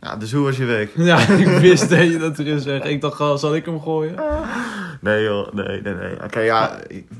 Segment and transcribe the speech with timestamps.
[0.00, 0.90] Ja, dus hoe was je week?
[1.10, 2.90] Ja, ik wist dat je dat erin zeggen.
[2.90, 4.14] Ik dacht, al, zal ik hem gooien?
[5.00, 6.22] Nee joh, nee, nee, nee.
[6.24, 6.78] Oké, ja,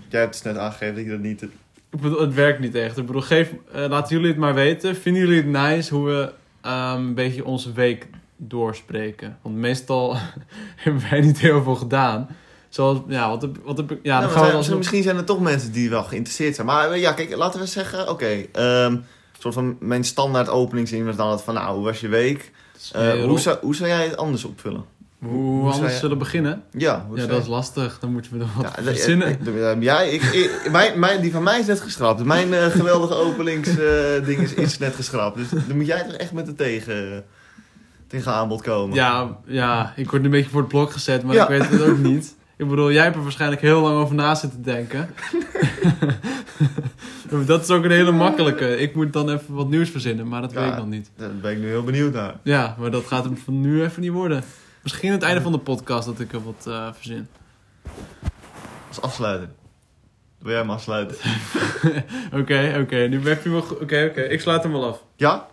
[0.09, 1.43] jij hebt het net aangegeven dat je dat niet...
[1.91, 2.97] Ik bedoel, het werkt niet echt.
[2.97, 4.97] Ik bedoel, geef, eh, laten jullie het maar weten.
[4.97, 9.39] Vinden jullie het nice hoe we ehm, een beetje onze week doorspreken?
[9.43, 10.17] Want meestal
[10.83, 12.29] hebben wij niet heel veel gedaan.
[12.69, 13.99] Zoals, ja, wat heb, wat heb ik...
[14.03, 16.67] Ja, dan gaan we Misschien zijn er toch mensen die wel geïnteresseerd zijn.
[16.67, 18.45] Maar eh, ja, kijk, laten we zeggen, oké.
[18.53, 19.05] ehm, een
[19.39, 22.53] soort van mijn standaard openingszin was dan het van, nou, hoe was je week?
[22.93, 24.85] Eh, hoe, zou, hoe zou jij het anders opvullen?
[25.19, 25.33] hoe
[25.63, 26.63] hoe anders zullen beginnen?
[26.71, 27.99] Ja, hoe Ja, zou dat is lastig.
[28.01, 29.39] Dan moeten we er wat Ja, de- verzinnen.
[29.83, 32.25] ja, ik, ik, mijn, mijn, die van mij is net geschrapt.
[32.25, 35.37] Mijn eh, geweldige openingsding is, is net geschrapt.
[35.37, 37.25] Dus dan moet jij toch echt met het tegen,
[38.07, 38.95] tegen aanbod komen.
[38.95, 41.43] Ja, ja, ik word nu een beetje voor het blok gezet, maar Ja.
[41.43, 42.35] ik weet het ook niet.
[42.57, 45.09] Ik bedoel, jij hebt er waarschijnlijk heel lang over na zitten denken.
[47.47, 48.79] dat is ook een hele makkelijke.
[48.79, 50.61] Ik moet dan even wat nieuws verzinnen, maar dat Ja.
[50.61, 51.11] weet ik nog niet.
[51.17, 52.35] Daar ben ik nu heel benieuwd naar.
[52.43, 54.45] Ja, maar dat gaat hem van nu even niet worden.
[54.83, 57.29] Misschien het einde van de podcast dat ik er wat eh, verzin.
[58.89, 59.49] Als afsluiter.
[60.39, 61.17] Wil jij hem afsluiten?
[62.41, 63.57] Oké, oké, nu heb je me...
[63.81, 65.03] Oké, oké, ik sluit hem wel af.
[65.17, 65.47] Ja?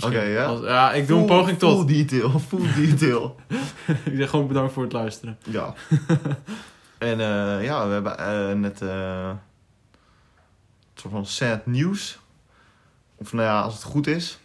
[0.00, 0.44] Oké, ja.
[0.44, 1.76] Als- ja, ik doe een poging tot.
[1.76, 3.36] Full detail, full detail.
[3.86, 5.38] ik zeg gewoon bedankt voor het luisteren.
[5.44, 5.74] ja.
[6.98, 9.30] En eh, ja, we hebben eh, net eh,
[11.00, 12.18] soort van sad nieuws.
[13.16, 14.38] Of nou ja, als het goed is.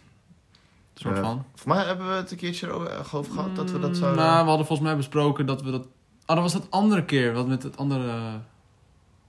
[0.94, 1.44] Een soort Eh, van.
[1.54, 4.24] Voor mij hebben we het een keertje over over gehad dat we dat Mm, zouden...
[4.24, 5.86] Nou, we hadden volgens mij besproken dat we dat...
[6.24, 7.32] Ah, dat was dat andere keer.
[7.32, 8.34] Wat met het andere eh,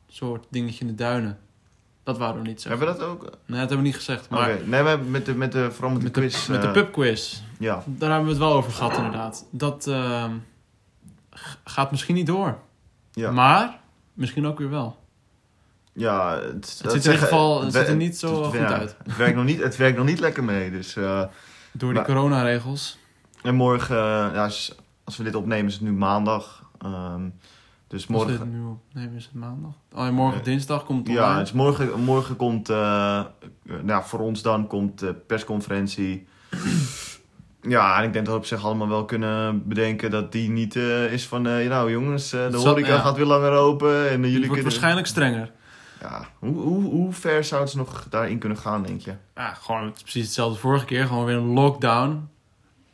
[0.07, 1.39] soort dingetje in de duinen.
[2.03, 2.79] Dat wouden we niet zeggen.
[2.81, 3.21] Hebben we dat ook?
[3.21, 4.29] Nee, dat hebben we niet gezegd.
[4.29, 6.47] Maar Nee, we hebben met de, met de, vooral met de met, de, quiz...
[6.47, 7.41] met de eh, pubquiz.
[7.59, 7.83] Ja.
[7.85, 9.45] Daar hebben we het wel over gehad inderdaad.
[9.51, 10.31] Dat ehm,
[11.63, 12.57] gaat misschien niet door.
[13.11, 13.31] Ja.
[13.31, 13.79] Maar
[14.13, 15.05] misschien ook weer wel.
[15.97, 18.77] Ja, het, ziet er in ieder geval het ziet er niet zo het- goed ja,
[18.79, 18.95] uit.
[19.03, 20.95] Het werkt, nog niet, het werkt nog niet lekker mee, dus...
[20.95, 21.23] eh,
[21.71, 22.97] Door die Maar- coronaregels.
[23.43, 24.01] En morgen, eh,
[24.33, 26.63] ja, als, als we dit opnemen, is het nu maandag.
[26.81, 27.21] Ehm,
[27.87, 28.29] dus Morgen.
[28.31, 28.51] morgen.
[28.51, 29.71] Nu op, nee, is het maandag?
[29.95, 31.41] Oh, morgen Eh, dinsdag komt het Ja, online.
[31.41, 36.27] dus morgen, morgen komt, nou, voor ons dan komt de persconferentie.
[37.61, 40.75] Ja, en ik denk dat we op zich allemaal wel kunnen bedenken dat die niet
[41.11, 42.99] is van, eh, nou jongens, de horeca ja.
[42.99, 43.89] gaat weer langer open.
[43.89, 44.63] En Het jullie wordt kunnen...
[44.63, 45.51] waarschijnlijk strenger.
[46.01, 49.13] Ja, hoe, hoe, hoe ver zouden ze nog daarin kunnen gaan, denk je?
[49.35, 51.05] Ja, gewoon het precies hetzelfde vorige keer.
[51.05, 52.29] Gewoon weer een lockdown.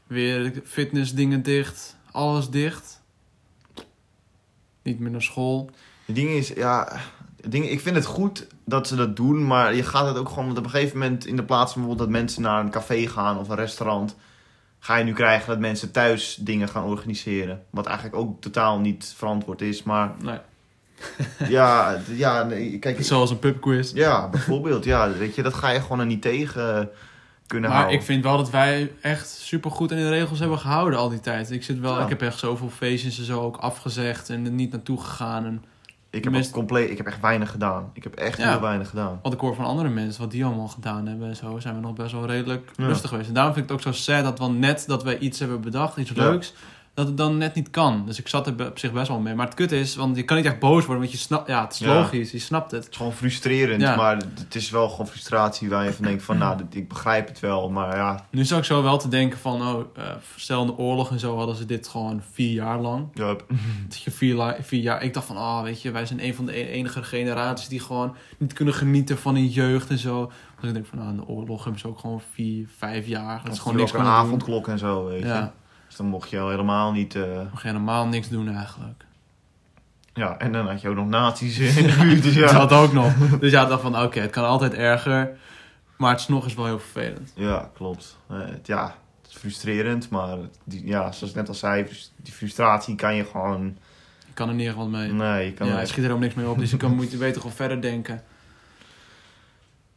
[0.08, 1.98] Weer fitnessdingen dicht.
[2.12, 3.02] Alles dicht.
[4.82, 5.70] Niet meer naar school.
[6.06, 7.00] Het ding is, ja,
[7.50, 10.46] ding, ik vind het goed dat ze dat doen, maar je gaat het ook gewoon,
[10.46, 13.08] want op een gegeven moment in de plaats van bijvoorbeeld dat mensen naar een café
[13.08, 14.16] gaan of een restaurant,
[14.80, 17.64] ga je nu krijgen dat mensen thuis dingen gaan organiseren.
[17.70, 20.40] Wat eigenlijk ook totaal niet verantwoord is, maar Nee.
[21.48, 23.92] ja, ja nee, kijk, Zoals een pubquiz.
[23.94, 26.90] ja, bijvoorbeeld, ja, weet je, dat ga je gewoon er niet tegen
[27.48, 28.00] kunnen Maar houden.
[28.00, 31.20] ik vind wel dat wij echt super goed in de regels hebben gehouden al die
[31.20, 31.52] tijd.
[31.52, 32.04] Ik, zit wel, Ja.
[32.04, 35.46] ik heb echt zoveel feestjes en zo ook afgezegd en er niet naartoe gegaan.
[35.46, 35.64] En
[36.10, 37.90] ik heb mist- compleet, ik heb echt weinig gedaan.
[37.94, 38.50] Ik heb echt Ja.
[38.52, 39.20] heel weinig gedaan.
[39.24, 41.82] wat ik hoor van andere mensen, wat die allemaal gedaan hebben en zo, zijn we
[41.82, 42.86] nog best wel redelijk Ja.
[42.86, 43.28] rustig geweest.
[43.28, 45.62] En daarom vind ik het ook zo sad dat wel net dat wij iets hebben
[45.62, 46.54] bedacht, iets leuks,
[46.94, 48.04] dat het dan net niet kan.
[48.06, 49.36] Dus ik zat er op zich best wel mee.
[49.36, 51.64] Maar het kut is, want je kan niet echt boos worden, want je snapt, ja,
[51.64, 51.94] het is Ja.
[51.94, 52.84] logisch, je snapt het.
[52.84, 53.96] Het is gewoon frustrerend, Ja.
[53.96, 57.40] maar het is wel gewoon frustratie waar je van denkt van, nou, ik begrijp het
[57.40, 60.04] wel, maar ja, Nu zou ik zo wel te denken van, oh, eh,
[60.36, 63.08] stel in de oorlog en zo hadden ze dit gewoon vier jaar lang.
[63.14, 63.36] ja
[63.88, 65.04] Dat je vier, vier jaar.
[65.04, 67.80] Ik dacht van, ah, weet je, wij zijn een van de e- enige generaties die
[67.80, 70.32] gewoon niet kunnen genieten van hun jeugd en zo.
[70.60, 73.42] Dus ik denk van, nou, in de oorlog hebben ze ook gewoon vier, vijf jaar.
[73.44, 75.28] Dat is gewoon niks een avondklok en zo, weet je.
[75.28, 75.54] Ja,
[75.94, 77.16] Dus dan mocht je al helemaal niet...
[77.16, 77.22] eh,
[77.52, 79.04] mag je helemaal niks doen eigenlijk.
[80.14, 82.52] Ja, en dan had je ook nog nazi's in de buurt, dus ja.
[82.52, 83.14] Dat ook nog.
[83.40, 85.38] Dus ja, dacht van, oké, het kan altijd erger.
[85.98, 87.32] Maar het is nog eens wel heel vervelend.
[87.36, 88.18] Ja, klopt.
[88.30, 92.34] Eh, het- ja, het is frustrerend, maar die, ja, zoals ik net al zei, die
[92.34, 93.78] frustratie kan je gewoon...
[94.28, 95.12] Je kan er niet echt wat mee.
[95.12, 96.58] Nee, je kan ja, er schiet er ook niks mee op.
[96.60, 98.24] Dus je kan, moet je beter gewoon verder denken.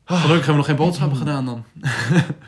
[0.09, 1.65] Gelukkig hebben we nog geen boodschappen gedaan dan.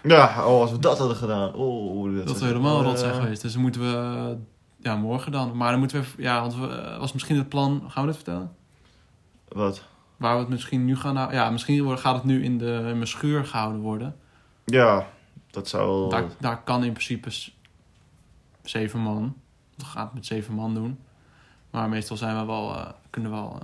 [0.03, 1.55] Ja, oh, als we dat hadden gedaan.
[1.55, 3.43] Oh, dat, Dat helemaal eh, rot zijn geweest.
[3.43, 4.37] Dus dan moeten we...
[4.81, 5.57] Ja, morgen dan.
[5.57, 6.07] Maar dan moeten we...
[6.07, 7.83] even- Ja, want we, eh, was misschien het plan...
[7.89, 8.55] Gaan we dit vertellen?
[9.49, 9.85] Wat?
[10.17, 11.37] Waar we het misschien nu gaan houden.
[11.37, 14.17] Ja, misschien wordt- gaat het nu in, de, in mijn schuur gehouden worden.
[14.65, 15.07] Ja,
[15.51, 16.11] dat zou.
[16.11, 17.31] Daar, daar kan in principe
[18.63, 19.35] zeven man.
[19.77, 20.99] We gaan het met zeven man doen.
[21.71, 23.59] Maar meestal zijn we wel, eh, kunnen we wel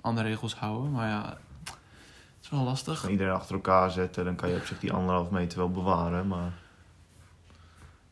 [0.00, 0.90] andere regels houden.
[0.92, 1.36] Maar ja,
[2.44, 2.96] is wel lastig.
[2.96, 6.26] Gewoon iedereen achter elkaar zetten, dan kan je op zich die anderhalf meter wel bewaren,
[6.26, 6.52] maar...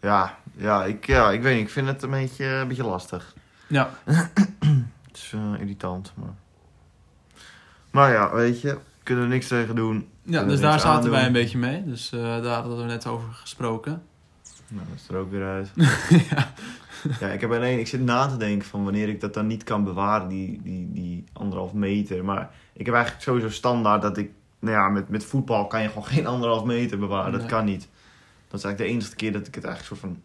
[0.00, 3.34] Ja, ja, ik, ja, ik weet niet, ik vind het een beetje, een beetje lastig.
[3.66, 3.90] Ja,
[5.06, 6.34] Het is eh, irritant, maar...
[7.90, 10.08] Maar ja, weet je, kunnen er niks tegen doen.
[10.22, 11.84] ja dus daar zaten wij een beetje mee.
[11.84, 14.02] Dus eh, daar hadden we net over gesproken.
[14.68, 15.70] Nou, dat is er ook weer uit.
[16.30, 16.52] ja.
[17.20, 19.64] Ja, ik heb alleen, ik zit na te denken van wanneer ik dat dan niet
[19.64, 22.24] kan bewaren, die, die, die anderhalf meter.
[22.24, 25.88] Maar ik heb eigenlijk sowieso standaard dat ik, nou ja, met, met voetbal kan je
[25.88, 27.32] gewoon geen anderhalf meter bewaren.
[27.32, 27.88] Dat kan niet.
[28.48, 30.22] Dat is eigenlijk de enige keer dat ik het eigenlijk soort van.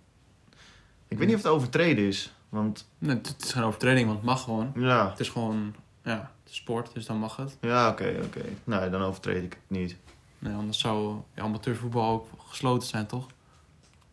[1.07, 2.33] Ik weet niet of het overtreden is.
[2.49, 4.71] Want Nee, het is geen overtreding, want het mag gewoon.
[4.75, 7.57] ja, Het is gewoon, ja, sport, dus dan mag het.
[7.61, 8.41] ja oké, oké.
[8.63, 9.95] Nee, dan overtreed ik het niet.
[10.39, 13.27] Nee, anders zou ja, amateurvoetbal ook gesloten zijn, toch?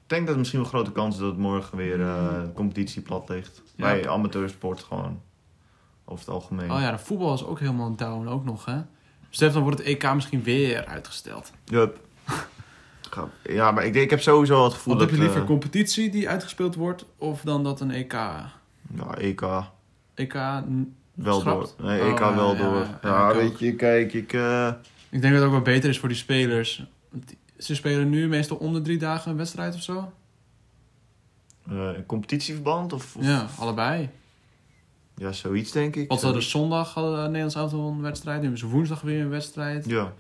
[0.05, 3.03] Ik denk dat er misschien wel grote kans is dat het morgen weer eh, competitie
[3.03, 3.63] plat ligt.
[3.77, 3.85] Ja.
[3.85, 5.21] Bij amateursport gewoon.
[6.05, 6.71] Over het algemeen.
[6.73, 8.81] Oh ja, de voetbal is ook helemaal down, ook nog, hè?
[9.31, 11.53] Stef, dan wordt het EK misschien weer uitgesteld.
[13.11, 15.03] Ga- Ja, maar ik, ik heb sowieso het gevoel dat...
[15.03, 18.13] heb je liever, eh, competitie die uitgespeeld wordt, of dan dat een EK...
[18.13, 19.43] ja, EK
[20.15, 20.35] EK...
[20.35, 21.75] n- wel schrapt?
[21.79, 21.87] door.
[21.87, 22.77] Nee, Oh, EK ja, wel ja, door.
[22.81, 23.59] ja, Ja, ik weet ook.
[23.59, 24.33] je, kijk, ik...
[24.33, 24.69] eh,
[25.11, 26.85] Ik denk dat het ook wel beter is voor die spelers.
[27.11, 30.13] Die- Ze spelen nu meestal om de drie dagen een wedstrijd of zo.
[31.69, 34.09] eh, een competitieverband of, of- Ja, allebei.
[35.17, 36.09] ja, zoiets denk ik.
[36.09, 38.37] Want ze hadden zondag hadden uh, Nederlands auto een wedstrijd.
[38.37, 39.87] Nu hebben ze woensdag weer een wedstrijd.
[39.87, 40.13] Ja.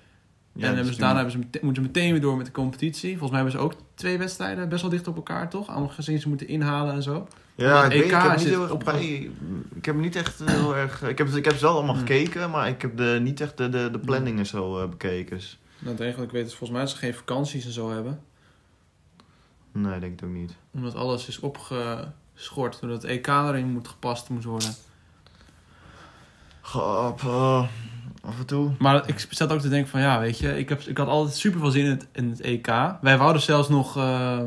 [0.56, 3.10] Ja, en dus hebben ze, daarna hebben moeten ze meteen weer door met de competitie.
[3.18, 5.68] Volgens mij hebben ze ook twee wedstrijden best wel dicht op elkaar, toch?
[5.68, 7.28] Allemaal gezien ze moeten inhalen en zo.
[7.54, 9.30] Ja, ik, weet, ik heb niet zit heel erg op- bij.
[9.74, 11.02] Ik heb niet echt eh, heel erg...
[11.02, 12.06] Ik heb, ik heb ze wel allemaal Hmm.
[12.06, 15.36] gekeken, maar ik heb de, niet echt de, de, de planningen zo eh, bekeken.
[15.36, 17.72] Dus, Nou, het enige wat ik weet is volgens mij dat ze geen vakanties en
[17.72, 18.20] zo hebben.
[19.72, 20.54] nee, denk ik ook niet.
[20.74, 22.80] Omdat alles is opgeschort.
[22.80, 24.74] Doordat het EK erin moet gepast moet worden.
[26.60, 27.20] Gap,
[28.22, 28.70] af en toe.
[28.78, 31.36] Maar ik zat ook te denken van ja, weet je, ik, heb, ik had altijd
[31.36, 32.66] super veel zin in het, in het EK.
[33.00, 34.40] Wij wouden zelfs nog eh,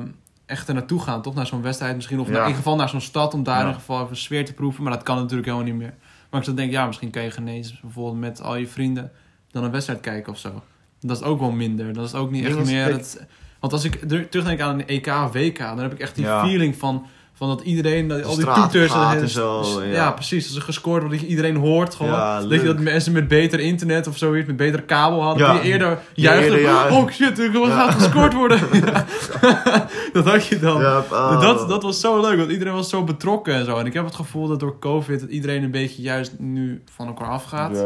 [0.45, 1.35] echt er naartoe gaan, toch?
[1.35, 2.19] Naar zo'n wedstrijd misschien.
[2.19, 2.33] Of Ja.
[2.33, 3.59] in ieder geval naar zo'n stad om daar Ja.
[3.61, 4.83] in ieder geval even sfeer te proeven.
[4.83, 5.93] Maar dat kan natuurlijk helemaal niet meer.
[6.29, 9.11] Maar ik zat te denken, ja, misschien kan je genezen bijvoorbeeld met al je vrienden
[9.51, 10.63] dan een wedstrijd kijken of zo.
[11.01, 11.93] Dat is ook wel minder.
[11.93, 12.85] Dat is ook niet echt meer...
[12.85, 13.25] Het,
[13.59, 16.45] want als ik er- terugdenk aan een EK WK, dan heb ik echt die Ja.
[16.45, 17.05] feeling van...
[17.33, 18.93] Van dat iedereen, dat, al die toeters...
[18.93, 19.91] en zo, ja.
[19.91, 20.11] ja.
[20.11, 20.45] precies.
[20.47, 22.11] Als er gescoord wordt, dat je iedereen hoort gewoon.
[22.11, 25.53] Ja, dat je dat mensen met beter internet of zoiets, met betere kabel hadden, Ja.
[25.53, 26.91] die eerder juichten.
[26.91, 28.59] Oh shit, er gaat gescoord worden.
[30.13, 30.81] Dat had je dan.
[30.81, 31.41] Ja, oh.
[31.41, 33.77] Dat, dat was zo leuk, want iedereen was zo betrokken en zo.
[33.77, 37.07] En ik heb het gevoel dat door COVID dat iedereen een beetje juist nu van
[37.07, 37.85] elkaar afgaat.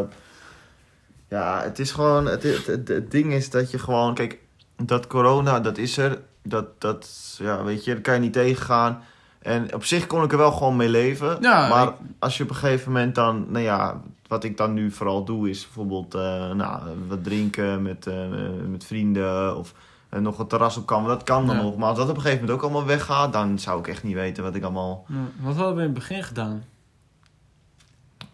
[1.31, 1.62] Ja.
[1.63, 2.25] Het is gewoon.
[2.25, 4.13] Het, het, het, het ding is dat je gewoon.
[4.13, 4.39] Kijk,
[4.83, 6.22] dat corona, dat is er.
[6.44, 7.10] Dat, dat,
[7.42, 9.01] ja, weet je, daar kan je niet tegengaan.
[9.39, 11.38] En op zich kon ik er wel gewoon mee leven.
[11.42, 14.74] Ja, maar ik- als je op een gegeven moment dan, nou ja, wat ik dan
[14.74, 18.28] nu vooral doe, is bijvoorbeeld eh, nou, wat drinken met, eh,
[18.68, 19.74] met vrienden of
[20.10, 21.06] eh, nog een terras op kan.
[21.06, 21.62] Dat kan dan Ja.
[21.62, 21.78] nog.
[21.78, 24.13] Maar als dat op een gegeven moment ook allemaal weggaat, dan zou ik echt niet
[24.16, 25.06] weten wat ik allemaal.
[25.07, 26.63] Ja, Wat hadden we in het begin gedaan?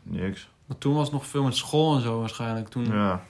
[0.03, 0.49] Niks.
[0.67, 2.67] Want toen was het nog veel met school en zo waarschijnlijk.
[2.67, 3.23] Toen Ja.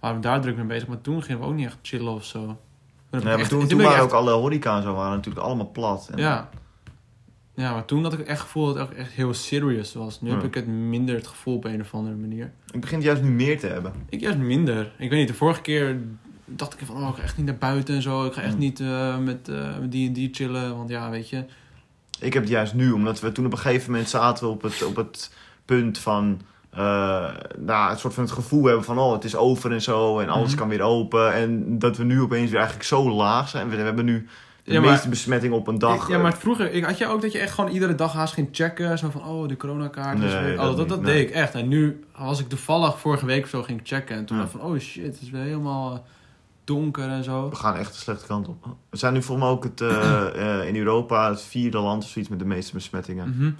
[0.00, 2.24] waren we daar druk mee bezig, maar toen gingen we ook niet echt chillen of
[2.24, 2.38] zo.
[2.44, 2.56] Toen
[3.10, 6.08] Nee, maar echt- toen, waren echt- ook alle horeca en zo waren natuurlijk allemaal plat.
[6.12, 6.48] En, Ja.
[7.54, 10.20] Ja, maar toen had ik echt gevoel dat het echt heel serious was.
[10.20, 10.34] Nu Ja.
[10.36, 12.52] heb ik het minder het gevoel op een of andere manier.
[12.72, 13.92] Ik begin het juist nu meer te hebben.
[14.08, 14.92] Ik juist minder.
[14.98, 16.00] Ik weet niet, de vorige keer
[16.44, 18.24] dacht ik van, oh, ik ga echt niet naar buiten en zo.
[18.26, 21.44] Ik ga echt niet eh, met, met die en die chillen, want ja, weet je.
[22.20, 24.62] Ik heb het juist nu, omdat we toen op een gegeven moment zaten we op
[24.62, 25.34] het, op het
[25.64, 26.40] punt van...
[26.70, 27.28] eh
[27.58, 30.18] nou, het soort van het gevoel hebben van, oh, het is over en zo.
[30.18, 30.58] En alles Mhm.
[30.58, 31.32] kan weer open.
[31.34, 33.68] En dat we nu opeens weer eigenlijk zo laag zijn.
[33.68, 34.28] We, we hebben nu
[34.64, 36.08] de Ja, maar- meeste besmettingen op een dag.
[36.08, 38.48] ja, maar vroeger ik, had je ook dat je echt gewoon iedere dag haast ging
[38.52, 38.98] checken.
[38.98, 40.56] Zo van, oh, de coronakaart Nee, weer...
[40.56, 41.12] dat Oh, dat, niet, dat nee.
[41.14, 41.54] deed ik echt.
[41.54, 44.16] En nu was ik toevallig vorige week of zo ging checken.
[44.16, 44.42] En toen Ja.
[44.42, 45.98] dacht ik van, oh shit, het is weer helemaal eh,
[46.64, 47.48] donker en zo.
[47.48, 48.64] We gaan echt de slechte kant op.
[48.90, 49.80] We zijn nu volgens mij ook het,
[50.36, 53.34] eh, in Europa het vierde land of zoiets met de meeste besmettingen.
[53.36, 53.50] Mhm.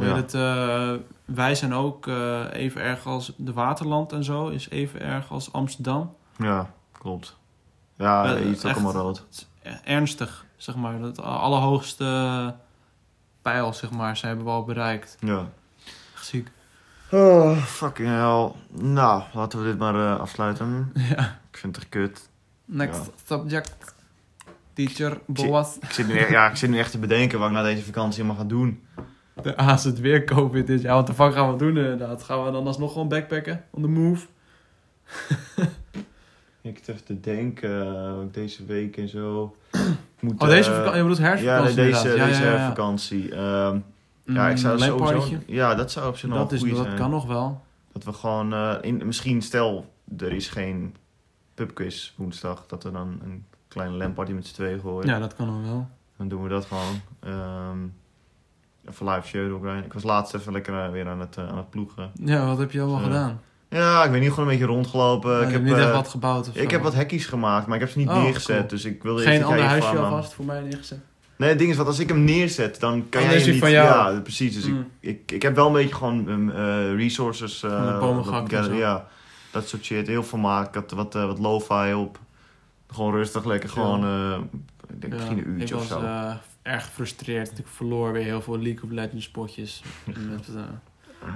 [0.00, 0.14] Hoe Ja.
[0.14, 0.92] heet het, eh,
[1.24, 4.48] wij zijn ook eh, even erg als de Waterland en zo.
[4.48, 6.14] Is even erg als Amsterdam.
[6.36, 7.36] Ja, klopt.
[7.96, 9.26] Ja, Eh, het ook allemaal rood.
[9.84, 10.94] Ernstig, zeg maar.
[11.00, 12.54] Het allerhoogste
[13.42, 15.16] pijl, zeg maar, ze hebben we al bereikt.
[15.20, 15.48] Ja.
[16.14, 16.48] Echt ziek.
[17.10, 18.52] Oh, fucking hell.
[18.92, 20.92] Nou, laten we dit maar afsluiten.
[21.16, 21.38] Ja.
[21.50, 22.28] Ik vind het kut.
[22.64, 23.12] Next Ja.
[23.26, 23.94] subject.
[24.72, 25.78] Teacher, Boas.
[25.80, 27.84] Ik zit, nu, echt- ja, ik zit nu echt te bedenken wat ik na deze
[27.84, 28.82] vakantie allemaal ga doen.
[29.42, 30.82] De het weer COVID is.
[30.82, 32.22] Ja, wat de fuck gaan we doen inderdaad?
[32.22, 33.64] Gaan we dan alsnog gewoon backpacken?
[33.70, 34.26] On the move?
[36.62, 39.56] Ik even te denken, eh, ik deze week en zo...
[40.20, 40.96] Moet, Oh, deze eh, vakantie?
[40.96, 42.16] Je bedoelt Ja, nee, herfstvakantie deze.
[42.16, 42.66] Ja, deze ja, ja.
[42.68, 43.34] vakantie.
[43.34, 43.78] Ehm,
[44.24, 45.36] ja, ik zou Mm, sowieso...
[45.46, 46.96] Ja, dat zou op zich nog Dat, is, dat zijn.
[46.96, 47.62] kan nog wel.
[47.92, 48.52] Dat we gewoon...
[48.52, 50.94] eh, in, misschien, stel, er is geen
[51.54, 52.66] pubquiz woensdag.
[52.66, 55.08] Dat we dan een kleine lamparty met z'n tweeën gooien.
[55.08, 55.88] Ja, dat kan nog wel.
[56.16, 57.00] Dan doen we dat gewoon.
[57.20, 57.78] Ehm
[58.88, 59.84] even live show doorrijden.
[59.84, 62.10] Ik was laatst even lekker eh, weer aan het, eh, aan het ploegen.
[62.24, 63.04] Ja, wat heb je allemaal Ja.
[63.06, 63.40] gedaan?
[63.68, 65.40] Ja, ik ben niet gewoon een beetje rondgelopen.
[65.40, 66.70] ik ik heb niet echt eh, wat gebouwd of ik zo.
[66.70, 68.56] heb wat hekjes gemaakt, maar ik heb ze niet Oh, neergezet.
[68.56, 68.68] cool.
[68.68, 70.98] Dus ik wilde Geen ander huisje eh, alvast voor mij neergezet?
[71.36, 73.60] Nee, het ding is, wat als ik hem neerzet, dan kan Dan jij hij niet...
[73.60, 74.14] van jou.
[74.14, 74.54] Ja, precies.
[74.54, 74.86] Dus Mm.
[75.00, 77.62] ik, ik, ik heb wel een beetje gewoon eh, resources.
[77.62, 78.24] eh, de bomen
[78.64, 78.72] zo.
[78.72, 79.06] Ja,
[79.50, 80.06] dat soort shit.
[80.06, 80.68] Heel veel maken.
[80.68, 82.18] Ik had wat, eh, wat lo-fi op.
[82.90, 84.04] Gewoon rustig, lekker gewoon...
[84.04, 84.38] eh,
[84.88, 86.00] ik denk Ja, misschien een uurtje of zo.
[86.62, 87.58] Erg gefrustreerd.
[87.58, 89.82] Ik verloor weer heel veel League of Legends potjes.
[90.30, 90.54] Met, eh,
[91.24, 91.32] ja.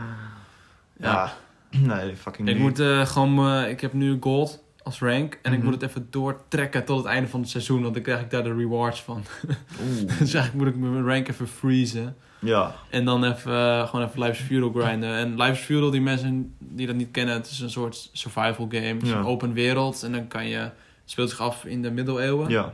[0.97, 1.33] ja.
[1.79, 3.49] Nee, fucking Ik moet eh, gewoon...
[3.63, 5.39] eh, ik heb nu gold als rank.
[5.43, 5.67] En ik Mhm.
[5.71, 7.83] moet het even doortrekken tot het einde van het seizoen.
[7.83, 9.25] Want dan krijg ik daar de rewards van.
[9.83, 10.19] Oeh.
[10.19, 12.17] dus eigenlijk moet ik mijn rank even freezen.
[12.39, 12.75] Ja.
[12.91, 15.15] En dan even, eh, gewoon even Life's Feudal grinden.
[15.17, 18.85] En Life's Feudal, die mensen die dat niet kennen, het is een soort survival game.
[18.87, 19.17] Het is Ja.
[19.19, 20.03] een open wereld.
[20.03, 20.73] En dan kan je, het
[21.05, 22.49] speelt zich af in de middeleeuwen.
[22.51, 22.73] Ja.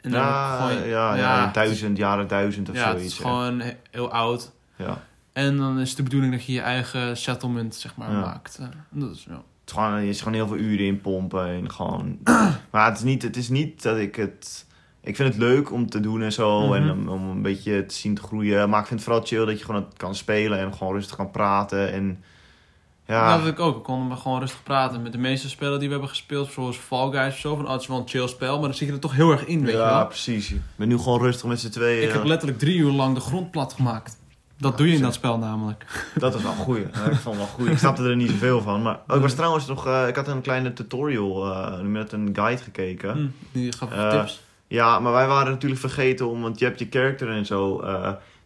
[0.00, 3.12] En dan Ja, gewoon- ja, ja, duizend, jaren duizend of ja, het zoiets.
[3.12, 3.24] is hè.
[3.24, 4.52] gewoon he- heel oud.
[4.76, 5.02] Ja.
[5.32, 8.20] En dan is de bedoeling dat je je eigen settlement, zeg maar, Ja.
[8.20, 8.58] maakt.
[8.60, 9.32] Eh, dat is, ja.
[9.34, 12.18] Het is gewoon, je is gewoon heel veel uren in pompen en gewoon...
[12.72, 14.66] maar het is, niet, het is niet dat ik het...
[15.00, 16.64] Ik vind het leuk om te doen en zo.
[16.66, 16.72] Mhm.
[16.74, 18.68] En om, om een beetje te zien te groeien.
[18.70, 21.16] Maar ik vind het vooral chill dat je gewoon het kan spelen en gewoon rustig
[21.16, 21.92] kan praten.
[21.92, 22.22] En
[23.08, 23.76] ja, Dat wil ik ook.
[23.76, 26.52] Ik kon gewoon rustig praten met de meeste spellen die we hebben gespeeld.
[26.52, 27.56] Zoals Fall Guys of zo.
[27.56, 28.54] Van, oh, het is wel een chill spel.
[28.58, 30.06] Maar dan zit je er toch heel erg in, weet je ja wel.
[30.06, 30.50] precies.
[30.50, 32.02] Ik ben nu gewoon rustig met z'n tweeën.
[32.08, 34.16] Ik heb letterlijk drie uur lang de grond plat gemaakt.
[34.60, 36.10] Dat Ja, doe je in dat spel namelijk.
[36.14, 36.78] Dat is wel goed.
[36.78, 37.66] Ik vond het wel goed.
[37.68, 38.82] Ik snapte er niet zoveel van.
[38.82, 39.86] Maar oh, ik was trouwens nog...
[39.86, 43.12] eh, ik had een kleine tutorial eh, met een guide gekeken.
[43.12, 44.40] Hm, die gaf Eh, tips.
[44.66, 47.84] Ja, maar wij waren natuurlijk vergeten om, want je hebt je character en zo,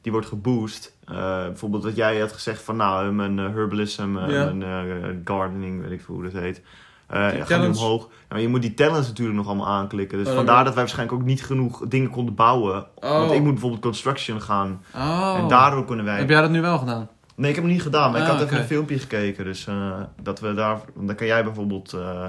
[0.02, 0.91] die wordt geboost.
[1.04, 1.14] Eh,
[1.46, 4.52] bijvoorbeeld wat jij had gezegd van, nou, mijn eh, herbalism, eh, Ja.
[4.52, 6.62] mijn gardening, weet ik veel hoe dat heet.
[7.32, 8.02] Die gaat nu omhoog.
[8.10, 10.18] Ja, maar je moet die talents natuurlijk nog allemaal aanklikken.
[10.18, 12.86] Dus Oh, dat vandaar dat wij waarschijnlijk ook niet genoeg dingen konden bouwen.
[13.00, 13.34] Want Oh.
[13.36, 14.82] ik moet bijvoorbeeld construction gaan.
[14.94, 15.36] Oh.
[15.38, 16.18] En daardoor kunnen wij...
[16.18, 17.08] Heb jij dat nu wel gedaan?
[17.34, 18.60] Nee, ik heb het niet gedaan, maar ik Ah, had even oké.
[18.62, 19.44] een filmpje gekeken.
[19.44, 19.68] Dus
[20.22, 20.80] dat we daar...
[20.94, 21.92] want Dan kan jij bijvoorbeeld...
[21.92, 22.26] nou,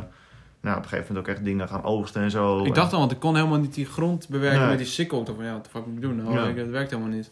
[0.78, 2.64] op een gegeven moment ook echt dingen gaan oogsten en zo.
[2.66, 4.70] Ik dacht al, want ik kon helemaal niet die grond bewerken Nee.
[4.70, 5.20] met die sickle.
[5.20, 6.16] Ik dacht van, ja, wat de fuck moet ik doen?
[6.16, 6.46] Nou, Ja.
[6.46, 7.32] ik, het werkt helemaal niet.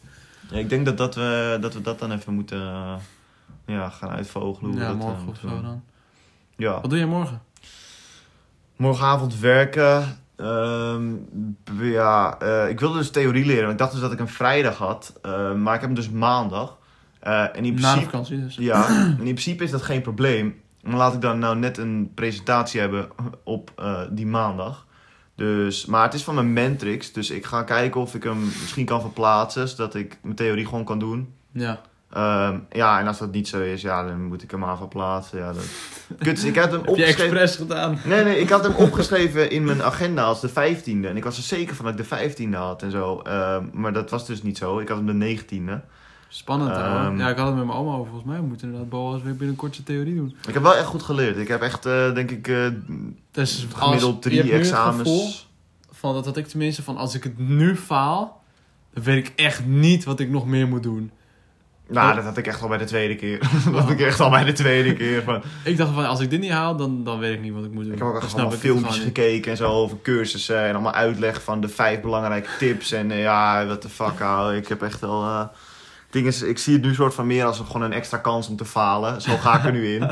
[0.51, 2.93] Ja, ik denk dat, dat, we, dat we dat dan even moeten eh,
[3.65, 4.73] ja, gaan uitvogelen.
[4.73, 5.63] Ja, dat, eh, morgen of moeten zo doen.
[5.63, 5.83] dan.
[6.55, 6.71] Ja.
[6.81, 7.41] Wat doe jij morgen?
[8.75, 10.19] Morgenavond werken.
[10.35, 11.03] Ehm,
[11.81, 13.61] ja, eh, ik wilde dus theorie leren.
[13.61, 15.19] want Ik dacht dus dat ik een vrijdag had.
[15.21, 16.77] eh, maar ik heb hem dus maandag.
[17.19, 18.55] Eh, en in Na de principe, vakantie dus.
[18.55, 20.61] ja, en in principe is dat geen probleem.
[20.83, 23.07] Maar laat ik dan nou net een presentatie hebben
[23.43, 24.85] op eh, die maandag.
[25.41, 27.11] Dus, maar het is van mijn Mentrix.
[27.11, 29.67] Dus ik ga kijken of ik hem misschien kan verplaatsen.
[29.67, 31.33] Zodat ik mijn theorie gewoon kan doen.
[31.51, 31.81] Ja.
[32.11, 35.39] Ehm, ja, en als dat niet zo is, ja, dan moet ik hem aan verplaatsen.
[35.39, 35.63] Ja, dat...
[36.19, 37.23] Kut, dus ik heb hem Heb je opgeschreven.
[37.39, 37.97] expres gedaan?
[38.05, 41.05] Nee, nee, ik had hem opgeschreven in mijn agenda als de 15e.
[41.05, 43.19] En ik was er zeker van dat ik de 15e had en zo.
[43.19, 44.79] Ehm, maar dat was dus niet zo.
[44.79, 45.81] Ik had hem de 19e.
[46.33, 46.79] Spannend hoor.
[46.79, 47.17] Ehm.
[47.17, 48.05] Ja, ik had het met mijn oma over.
[48.05, 50.35] Volgens mij we moeten inderdaad Boas weer binnenkort zijn theorie doen.
[50.47, 51.37] Ik heb wel echt goed geleerd.
[51.37, 52.67] Ik heb echt, eh, denk ik, eh,
[53.31, 55.49] Dus gemiddeld drie examens.
[55.91, 58.43] van, dat had ik tenminste, van als ik het nu faal,
[58.93, 61.11] dan weet ik echt niet wat ik nog meer moet doen.
[61.87, 63.39] Nou, dat had ik echt al bij de tweede keer.
[63.71, 65.23] dat had ik echt al bij de tweede keer.
[65.23, 65.41] Van.
[65.63, 67.71] Ik dacht van, als ik dit niet haal, dan, dan weet ik niet wat ik
[67.71, 67.93] moet doen.
[67.93, 70.63] Ik heb ook echt allemaal filmpjes gekeken en zo over cursussen.
[70.63, 72.91] En allemaal uitleg van de vijf belangrijke tips.
[72.91, 74.55] En eh, ja, what the fuck, ouwe.
[74.55, 75.49] Ik heb echt wel...
[76.11, 78.47] ding is, ik zie het nu soort van meer als een, gewoon een extra kans
[78.47, 79.21] om te falen.
[79.21, 80.09] Zo ga ik er nu in.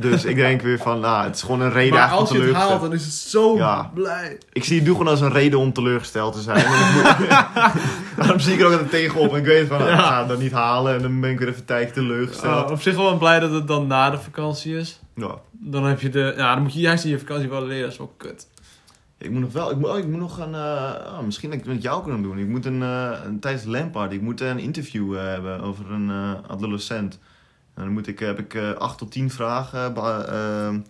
[0.00, 2.44] Dus ik denk weer van, nou, het is gewoon een reden Maar eigenlijk als om
[2.46, 3.90] je het haalt, dan is het zo Ja.
[3.94, 4.38] blij.
[4.52, 6.64] Ik zie het nu gewoon als een reden om teleurgesteld te zijn.
[8.16, 9.32] Daarom zie ik er ook altijd tegenop.
[9.32, 10.94] En ik weet van, nou, ik ga het dan niet halen.
[10.94, 12.64] En dan ben ik weer even tijdje teleurgesteld.
[12.66, 15.00] Oh, op zich wel blij dat het dan na de vakantie is.
[15.14, 15.34] Ja.
[15.52, 16.34] Dan heb je de...
[16.36, 17.82] Ja, dan moet je juist in je vakantie wel leren.
[17.82, 18.46] Dat is wel kut.
[19.20, 21.58] Ik moet nog wel, ik moet, oh, ik moet nog een, eh, oh, misschien dat
[21.58, 22.38] ik het met jou kan doen.
[22.38, 26.10] Ik moet een, eh, een tijdens Lampard, ik moet een interview eh, hebben over een
[26.46, 27.18] adolescent.
[27.74, 29.94] En dan moet ik, heb ik acht tot tien vragen.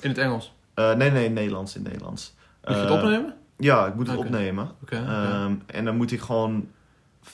[0.00, 0.54] In het Engels.
[0.75, 2.34] nee, nee, Nederlands, in Nederlands.
[2.64, 3.34] Moet je het opnemen?
[3.56, 4.70] Ja, ik moet het opnemen.
[4.88, 6.68] Ehm, en dan moet ik gewoon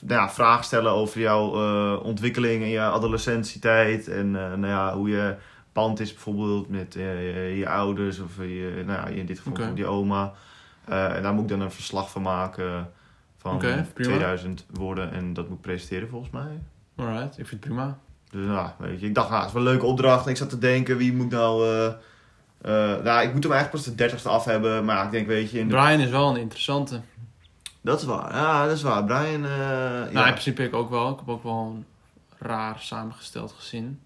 [0.00, 4.08] nou ja, vragen stellen over jouw ontwikkeling in je adolescentietijd.
[4.08, 5.34] En nou ja, hoe je
[5.72, 9.86] band is bijvoorbeeld met je, je ouders of je, nou ja, in dit geval je
[9.86, 10.32] oma.
[10.88, 12.90] Eh, en daar moet ik dan een verslag van maken
[13.36, 14.08] van Oké, prima.
[14.10, 15.12] 2000 woorden.
[15.12, 16.60] En dat moet ik presenteren volgens mij.
[16.96, 17.98] Alright, ik vind het prima.
[18.30, 20.24] Dus nou, weet je, ik dacht, nou, het is wel een leuke opdracht.
[20.24, 21.68] En ik zat te denken, wie moet nou...
[21.68, 24.84] eh, eh, nou, ik moet hem eigenlijk pas de 30ste af hebben.
[24.84, 25.58] Maar ik denk, weet je...
[25.58, 25.74] In de...
[25.74, 27.00] Brian is wel een interessante.
[27.80, 28.34] Dat is waar.
[28.34, 29.04] Ja, dat is waar.
[29.04, 29.40] Brian...
[29.40, 30.26] Nou, ja.
[30.26, 31.10] in principe ik ook wel.
[31.10, 31.84] Ik heb ook wel een
[32.38, 34.00] raar samengesteld gezin.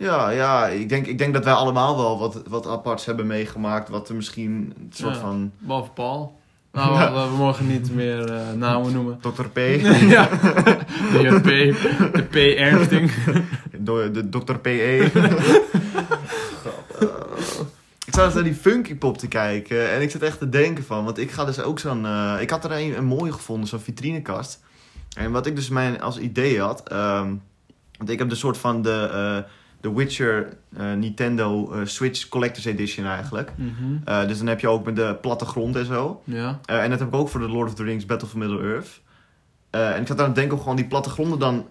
[0.00, 3.88] Ja, ja ik, denk, ik denk dat wij allemaal wel wat, wat aparts hebben meegemaakt.
[3.88, 5.20] Wat er misschien een soort Ja.
[5.20, 6.32] van Behalve Paul.
[6.72, 9.18] Nou, we, we mogen niet meer eh, namen noemen.
[9.20, 9.42] Dr.
[9.52, 9.58] P.
[10.16, 10.28] ja.
[11.12, 11.44] De P.
[12.14, 12.34] De P.
[12.58, 13.10] Ernsting.
[13.78, 14.54] Do- de Dr.
[14.54, 15.10] PE.
[18.10, 21.18] zat naar die Funky Pop te kijken en ik zat echt te denken van, want
[21.18, 24.60] ik ga dus ook zo'n, eh, ik had er een, een mooie gevonden, zo'n vitrinekast.
[25.16, 27.34] En wat ik dus mijn als idee had, ehm,
[27.98, 32.64] want ik heb de soort van de, eh, de Witcher eh, Nintendo eh, Switch Collector's
[32.64, 33.52] Edition eigenlijk.
[33.56, 33.70] Mhm.
[34.04, 36.22] Eh, dus dan heb je ook met de plattegrond en zo.
[36.24, 36.60] Ja.
[36.66, 39.00] En dat heb ik ook voor de Lord of the Rings Battle for Middle-earth.
[39.70, 41.66] En ik zat aan het denken om gewoon die plattegronden dan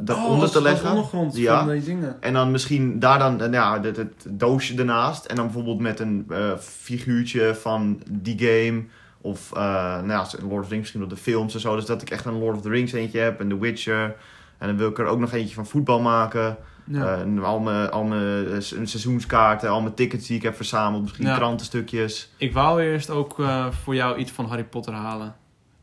[0.00, 0.88] daaronder Oh, te leggen.
[0.90, 1.58] ondergrond Ja.
[1.64, 2.22] van die dingen.
[2.22, 5.24] En dan misschien daar dan eh, ja, het, het doosje ernaast.
[5.24, 6.26] En dan bijvoorbeeld met een
[6.60, 8.84] figuurtje van die game.
[9.20, 11.76] Of nou ja, Lord of the Rings misschien op de films en zo.
[11.76, 13.40] Dus dat ik echt een Lord of the Rings eentje heb.
[13.40, 14.16] En The Witcher.
[14.58, 16.56] En dan wil ik er ook nog eentje van voetbal maken.
[16.86, 17.16] Ja.
[17.24, 21.02] Eh, al mijn, al mijn eh, se- seizoenskaarten, al mijn tickets die ik heb verzameld.
[21.02, 21.36] Misschien Ja.
[21.36, 22.30] krantenstukjes.
[22.36, 25.34] Ik wou eerst ook eh, voor jou iets van Harry Potter halen.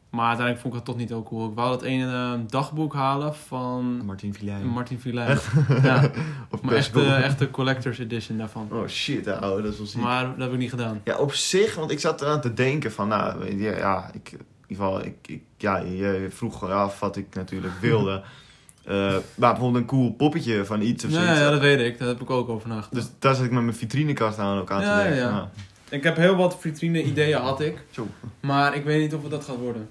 [0.09, 1.49] Maar uiteindelijk vond ik het toch niet heel cool.
[1.49, 4.65] Ik wou dat ene dagboek halen van Martin Villijn.
[4.67, 5.37] Martin Villijn.
[5.83, 6.11] Ja,
[6.51, 7.11] of maar echt de, cool.
[7.13, 8.67] echt de collector's edition daarvan.
[8.71, 10.01] Oh shit, ouwe, dat is wel ziek.
[10.01, 11.01] Maar dat heb ik niet gedaan.
[11.03, 14.85] Ja, op zich, want ik zat eraan te denken van, nou, ja, ik, in ieder
[14.85, 18.21] geval, ik, ik, ja, je vroeg af wat ik natuurlijk wilde.
[18.85, 18.95] Eh,
[19.35, 21.39] maar bijvoorbeeld een cool poppetje van iets of Ja, zoiets.
[21.39, 21.99] ja, dat weet ik.
[21.99, 22.93] Daar heb ik ook over nagedacht.
[22.93, 25.21] Dus daar zit ik met mijn vitrinekast aan ook aan Ja, te denken.
[25.21, 25.31] ja.
[25.31, 25.45] Nou,
[25.89, 27.83] Ik heb heel wat vitrine ideeën had ik.
[27.91, 28.07] zo.
[28.39, 29.89] Maar ik weet niet of het dat gaat worden.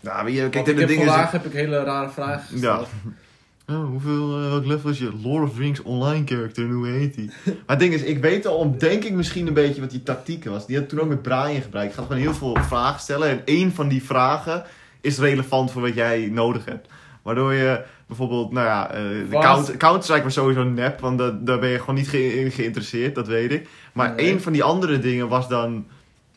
[0.00, 2.88] Nou, weet je, Kijk, ik heb dingen vandaag heb ik hele rare vragen gesteld.
[3.68, 7.14] Oh, hoeveel, eh, welk level is je Lord of Rings online character en hoe heet
[7.14, 7.30] die?
[7.44, 10.02] maar het ding is, ik weet al, om denk ik misschien een beetje wat die
[10.02, 10.66] tactiek was.
[10.66, 11.90] Die had toen ook met Brian gebruikt.
[11.92, 14.64] Ik ga gewoon heel veel vragen stellen en één van die vragen
[15.00, 16.88] is relevant voor wat jij nodig hebt.
[17.22, 17.82] Waardoor je
[18.16, 19.00] bijvoorbeeld, nou ja, eh,
[19.70, 23.14] de Counter-Strike was sowieso nep, want da- daar ben je gewoon niet ge- in geïnteresseerd,
[23.14, 23.68] dat weet ik.
[23.92, 24.26] Maar Nee.
[24.26, 25.86] één van die andere dingen was dan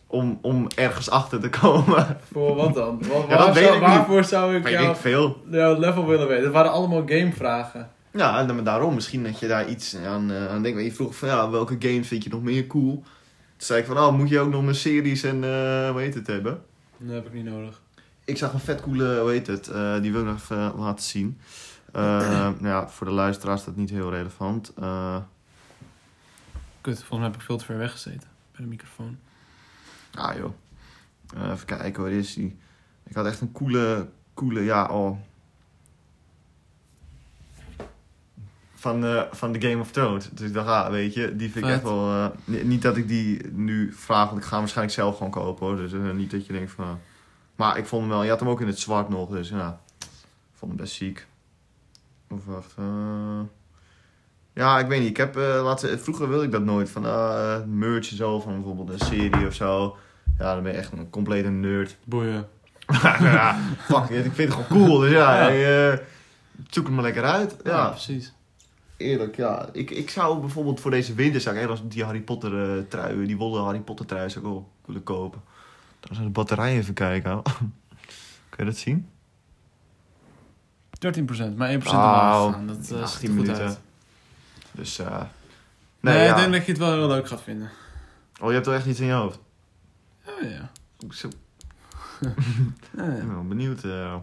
[0.08, 2.17] om, om ergens achter te komen.
[2.32, 2.98] Voor wat dan?
[3.08, 3.89] Wat, Ja, dat waar weet zou- ik niet.
[3.96, 5.41] waarvoor zou ik weet jou, ik veel.
[5.50, 6.44] jouw level willen weten?
[6.44, 7.89] Het waren allemaal gamevragen.
[8.12, 10.82] Ja, en dan- daarom misschien dat je daar iets aan, eh, aan denkt.
[10.84, 12.91] Je vroeg van ja, welke games vind je nog meer cool?
[13.58, 16.13] Toen zei ik van, oh, moet je ook nog mijn series en eh hoe heet
[16.13, 16.62] het hebben?
[16.98, 17.82] Dat heb ik niet nodig.
[18.25, 21.05] Ik zag een vet coole, hoe heet het, eh, die wil ik nog even laten
[21.05, 21.39] zien.
[21.91, 22.01] Eh,
[22.60, 24.73] nou ja, voor de luisteraars is dat niet heel relevant.
[24.80, 25.17] Eh,
[26.82, 28.30] Kut, volgens mij heb ik veel te ver weg gezeten.
[28.52, 29.17] Bij de microfoon.
[30.13, 30.54] ah joh,
[31.36, 32.58] Eh, even kijken, waar is die?
[33.04, 35.17] Ik had echt een coole, coole, ja, oh.
[38.76, 40.30] Van, eh, van de Game of Thrones.
[40.32, 41.73] Dus ik dacht, ah, weet je, die vind ik Vet.
[41.73, 42.10] echt wel...
[42.12, 45.32] eh, ni- niet dat ik die nu vraag, want ik ga hem waarschijnlijk zelf gewoon
[45.32, 45.76] kopen hoor.
[45.76, 47.00] Dus eh, niet dat je denkt van...
[47.56, 49.80] maar ik vond hem wel, je had hem ook in het zwart nog, dus ja.
[50.00, 50.08] Ik
[50.62, 51.28] vond hem best ziek.
[52.30, 53.39] Of wacht, eh,
[54.54, 55.10] Ja, ik weet niet.
[55.10, 56.89] Ik heb, laatst, vroeger wilde ik dat nooit.
[56.89, 59.98] Van eh merch en zo, van bijvoorbeeld een serie of zo.
[60.39, 61.98] Ja, dan ben je echt een complete nerd.
[62.06, 62.48] Boeien.
[63.20, 64.26] ja, fuck it.
[64.26, 65.00] Ik vind het gewoon cool.
[65.00, 65.50] Dus ja, Ja.
[65.50, 66.02] hey,
[66.70, 67.56] zoek het maar lekker uit.
[67.63, 68.34] Ja, Ja, precies.
[68.98, 69.70] eerlijk, ja.
[69.72, 73.63] Ik, ik zou bijvoorbeeld voor deze winter, zou ik die Harry Potter truien, die wollen
[73.63, 75.41] Harry Potter truien, zou ik wel willen kopen.
[76.06, 77.41] Dan zijn de batterijen even kijken.
[78.50, 79.10] Kun je dat zien?
[81.52, 82.46] 13%, maar 1% Wauw.
[82.46, 82.65] omlaag.
[82.65, 83.65] Dat eh, ziet 18 er goed minuten.
[83.68, 83.80] uit.
[84.72, 85.22] Dus, eh
[86.00, 86.30] Nee, nee, ja.
[86.30, 87.70] ik denk dat je het wel heel leuk gaat vinden.
[88.41, 89.39] Oh, je hebt toch echt iets in je hoofd?
[90.26, 90.70] Ja, ja.
[91.10, 91.30] Zo,
[92.22, 92.30] ja,
[93.04, 93.84] Ik ben wel benieuwd.
[93.84, 94.15] eh.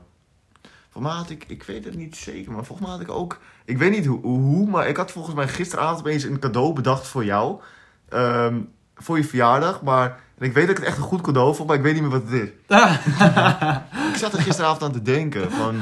[0.90, 3.40] Volgens mij had ik, ik weet het niet zeker, maar volgens mij had ik ook,
[3.64, 7.07] ik weet niet hoe, hoe maar ik had volgens mij gisteravond opeens een cadeau bedacht
[7.07, 7.61] voor jou.
[8.09, 8.61] Ehm,
[8.94, 11.68] voor je verjaardag, maar en ik weet dat ik het echt een goed cadeau vond,
[11.68, 12.48] maar ik weet niet meer wat het is.
[14.12, 15.78] Ik zat er gisteravond aan te denken van,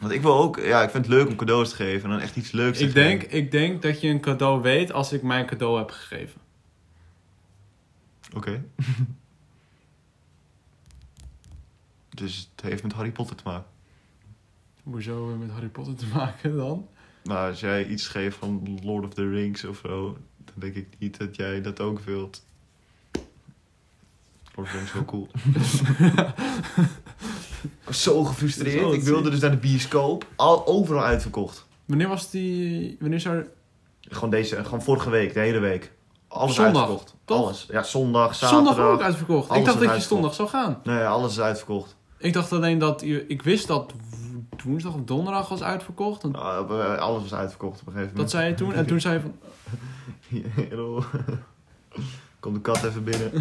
[0.00, 2.20] want ik wil ook, ja, ik vind het leuk om cadeaus te geven en dan
[2.20, 3.36] echt iets leuks te ik, denk, geven.
[3.36, 6.40] ik denk dat je een cadeau weet als ik mijn cadeau heb gegeven.
[8.34, 8.64] Oké.
[12.20, 13.70] dus het heeft met Harry Potter te maken.
[14.82, 16.88] Hoezo met Harry Potter te maken dan?
[17.22, 20.18] Nou, als jij iets geeft van Lord of the Rings of zo,
[20.54, 22.42] dan denk ik niet dat jij dat ook wilt.
[24.54, 25.28] Rings is wel cool.
[27.62, 28.80] Ik was zo gefrustreerd.
[28.80, 30.26] Zo, ik wilde dus naar de bioscoop.
[30.36, 31.66] Al, overal uitverkocht.
[31.84, 32.96] Wanneer was die...
[33.00, 33.44] Wanneer zou...
[34.00, 35.92] Gewoon deze, gewoon vorige week, de hele week.
[36.28, 37.14] Alles Zondag, uitverkocht.
[37.24, 37.44] toch?
[37.44, 37.66] Alles.
[37.70, 38.66] Ja, zondag, zaterdag.
[38.74, 39.54] Zondag ook uitverkocht.
[39.54, 40.80] Ik dacht dat je zondag zou gaan.
[40.84, 41.96] Nee, alles is uitverkocht.
[42.18, 43.00] Ik dacht alleen dat...
[43.00, 43.92] je- Ik wist dat
[44.64, 46.22] woensdag of donderdag was uitverkocht.
[46.24, 46.34] En
[46.98, 48.30] alles was uitverkocht op een gegeven dat moment.
[48.30, 48.72] zei je toen.
[48.72, 49.34] En toen zei je van...
[52.40, 53.32] Komt de kat even binnen.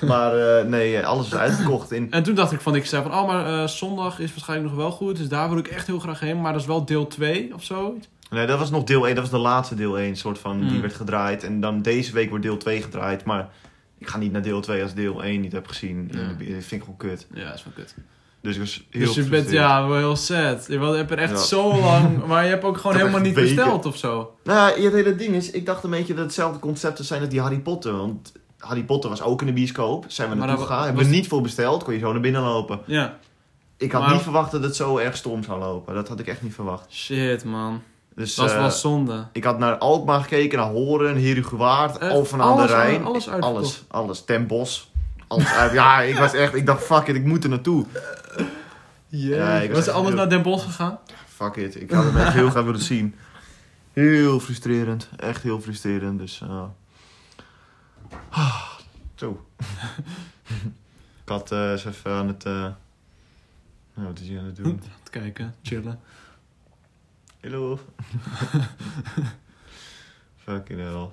[0.00, 1.92] maar eh, nee, alles is uitverkocht.
[1.92, 2.74] In, En toen dacht ik van...
[2.74, 3.12] Ik zei van...
[3.14, 5.16] Oh, maar eh, zondag is waarschijnlijk nog wel goed.
[5.16, 6.40] Dus daar wil ik echt heel graag heen.
[6.40, 7.98] Maar dat is wel deel 2 of zo.
[8.30, 9.14] Nee, dat was nog deel 1.
[9.14, 10.60] Dat was de laatste deel 1, soort van.
[10.60, 10.80] Die Hmm.
[10.80, 11.44] werd gedraaid.
[11.44, 13.24] En dan deze week wordt deel 2 gedraaid.
[13.24, 13.48] Maar
[13.98, 16.08] ik ga niet naar deel 2 als deel 1 niet heb gezien.
[16.12, 16.26] Ja.
[16.28, 17.26] Dat vind ik gewoon kut.
[17.34, 17.94] Ja, dat is wel kut.
[18.44, 20.64] Dus ik was heel dus je bent ja, wel heel sad.
[20.68, 21.36] Je hebt er echt Ja.
[21.36, 22.18] zo lang...
[22.26, 23.54] Maar je hebt ook gewoon helemaal niet weken.
[23.54, 24.34] besteld of zo.
[24.44, 27.20] Nou ja, het hele ding is, ik dacht een beetje dat hetzelfde concept zou zijn
[27.20, 27.96] als die Harry Potter.
[27.96, 30.04] Want Harry Potter was ook in de bioscoop.
[30.08, 30.84] Zijn we naartoe gegaan.
[30.84, 31.84] Hebben we was- niet voor besteld.
[31.84, 32.80] Kon je zo naar binnen lopen.
[32.86, 33.18] Ja.
[33.76, 35.94] Ik had Maar- niet verwacht dat het zo erg stom zou lopen.
[35.94, 36.92] Dat had ik echt niet verwacht.
[36.92, 37.82] Shit, man.
[38.14, 39.26] Dus Dat is eh, wel zonde.
[39.32, 42.12] ik had naar Alkmaar gekeken, naar Horen, Herugewaard, Echt?
[42.12, 43.04] Alphen aan de Alles- Rijn.
[43.04, 43.28] alles?
[43.28, 44.24] Alles, alles.
[44.24, 44.92] Ten Bos.
[45.28, 45.72] Alles uit.
[45.72, 47.84] Ja, ik was echt, ik dacht fuck it, ik moet er naartoe.
[49.16, 50.98] Ja, ik was anders heel- naar Den Bosch gegaan?
[51.26, 53.14] Fuck it, ik had het echt heel graag willen zien.
[53.92, 56.18] Heel frustrerend, echt heel frustrerend.
[56.18, 56.62] Dus, eh
[58.28, 58.70] ah,
[59.14, 59.46] zo.
[61.24, 62.52] ik had eh eens even aan het, eh
[63.94, 64.80] nou, wat is hij aan het doen?
[65.02, 66.00] Te kijken, chillen.
[67.40, 67.78] Hallo.
[70.44, 71.08] Fucking hell.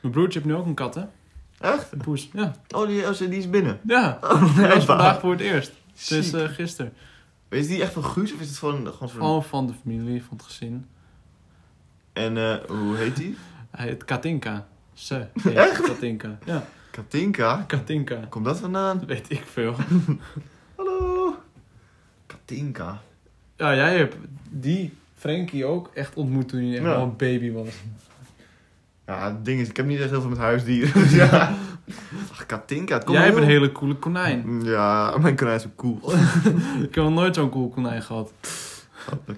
[0.00, 1.02] Mijn broertje heeft nu ook een kat, hè?
[1.60, 1.92] Echt?
[1.92, 2.28] Een poes.
[2.32, 2.52] Ja.
[2.74, 3.80] Oh, die, oh, die is binnen.
[3.86, 4.18] Ja.
[4.20, 5.72] Oh, was vandaag voor het eerst.
[5.94, 6.92] Het is uh, gisteren.
[7.52, 9.08] Is die echt van Guus of is het gewoon, gewoon van...
[9.08, 10.86] Gewoon van de familie, van het gezin.
[12.12, 13.36] En eh, hoe heet die?
[13.70, 14.66] Hij heet Katinka.
[14.92, 15.80] Ze heet Echt?
[15.80, 16.38] Katinka.
[16.44, 17.64] Ja, Katinka?
[17.66, 18.20] Katinka.
[18.28, 18.98] Komt dat vandaan?
[18.98, 19.74] Dat weet ik veel.
[20.76, 21.36] Hallo.
[22.26, 23.00] Katinka.
[23.56, 24.16] Ja, jij hebt
[24.50, 26.96] die Frankie ook echt ontmoet toen hij echt Ja.
[26.96, 27.68] een baby was.
[29.06, 31.10] Ja, het ding is, ik heb niet echt heel veel met huisdieren.
[31.10, 31.54] Ja.
[32.58, 34.64] Katinka, het komt jij hebt een hele coole konijn.
[34.64, 36.00] Ja, mijn konijn is zo cool.
[36.86, 38.32] Ik heb nog nooit zo'n cool konijn gehad.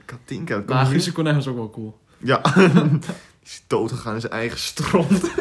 [0.04, 1.98] Katinka, dat komt heel- Guusje konijn was ook wel cool.
[2.18, 2.40] Ja.
[3.44, 5.10] Die is doodgegaan in zijn eigen stront.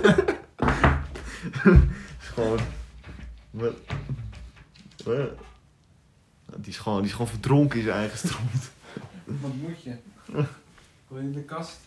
[2.21, 2.59] is gewoon...
[3.51, 3.71] Die
[6.65, 8.71] is, gewoon, die is gewoon verdronken in zijn eigen stront.
[9.23, 9.93] Wat moet je?
[11.07, 11.79] Wil je in de kast?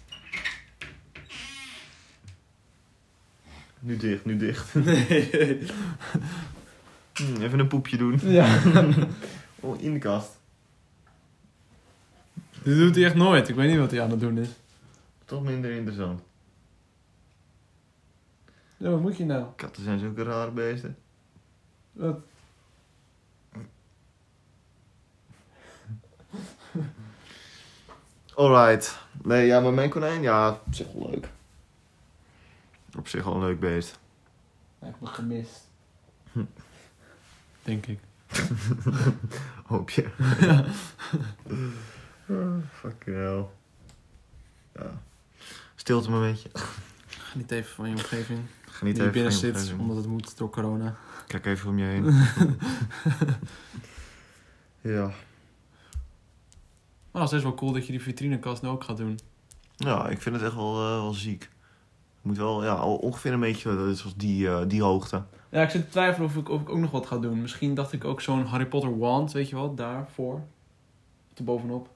[3.79, 4.75] Nu dicht, nu dicht.
[4.85, 5.67] Nee.
[7.13, 8.21] Hm, even een poepje doen.
[8.23, 8.59] Ja.
[9.61, 10.39] Oh, in de kast.
[12.63, 13.49] Dit doet hij echt nooit.
[13.49, 14.49] Ik weet niet wat hij aan het doen is.
[15.25, 16.21] Toch minder interessant.
[18.77, 19.47] Ja, wat moet je nou?
[19.57, 20.97] Katten zijn zulke rare beesten.
[21.93, 22.19] Wat?
[28.35, 28.99] Alright.
[29.23, 31.29] Nee, ja, maar mijn konijn, ja, op zich wel leuk.
[32.97, 33.99] Op zich wel een leuk beest.
[34.79, 35.69] Hij heeft me gemist.
[37.63, 37.99] Denk ik.
[39.67, 40.09] Hoop je.
[42.81, 43.45] Fucking hell.
[44.75, 45.03] Ja.
[45.75, 46.49] Stilte momentje.
[47.07, 48.41] Geniet even van je omgeving.
[48.65, 49.81] Geniet die je even binnen van je zit, omgeving.
[49.81, 50.97] omdat het moet door corona.
[51.27, 52.05] Kijk even om je heen.
[54.95, 55.11] ja.
[57.11, 59.19] Maar het is wel cool dat je die vitrinekast nu ook gaat doen.
[59.77, 61.51] Ja, ik vind het echt wel, eh, wel ziek.
[62.27, 65.23] Moet wel, ja, ongeveer een beetje eh, zoals die, eh, die hoogte.
[65.51, 67.41] Ja, ik zit te twijfelen of ik, of ik ook nog wat ga doen.
[67.41, 70.41] Misschien dacht ik ook zo'n Harry Potter wand, weet je wel, daarvoor.
[71.35, 71.89] Te bovenop.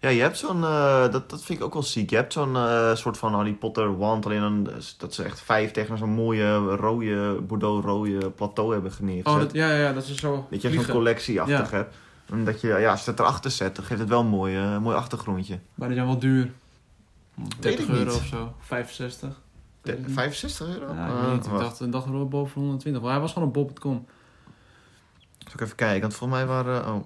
[0.00, 2.10] Ja, je hebt zo'n, eh, dat, dat vind ik ook wel ziek.
[2.10, 2.56] Je hebt zo'n
[2.94, 7.40] soort van Harry Potter wand, alleen dan, dat ze echt vijf tegen zo'n mooie rode,
[7.46, 9.26] bordeaux-rode plateau hebben neergezet.
[9.34, 10.94] Oh, dat, ja, ja, dat is zo Dat je zo'n vliegen.
[10.94, 11.68] collectie achter Ja.
[11.70, 11.94] hebt.
[12.30, 14.78] En dat je, ja, als je het erachter zet, dan geeft het wel een mooi,
[14.78, 15.58] mooi achtergrondje.
[15.74, 16.50] Maar die zijn wel duur.
[17.58, 18.20] 30 ik euro niet.
[18.20, 18.54] of zo.
[18.58, 19.28] 65.
[19.82, 20.14] De- Weet ik niet.
[20.16, 20.94] 65 euro?
[20.94, 21.44] Ja, ik Eh, niet.
[21.44, 23.02] Dacht, ik dacht wel boven 120.
[23.02, 24.06] Maar hij was gewoon op bob.com.
[25.38, 26.94] Zal ik even kijken, want volgens mij waren...
[26.94, 27.04] Oh.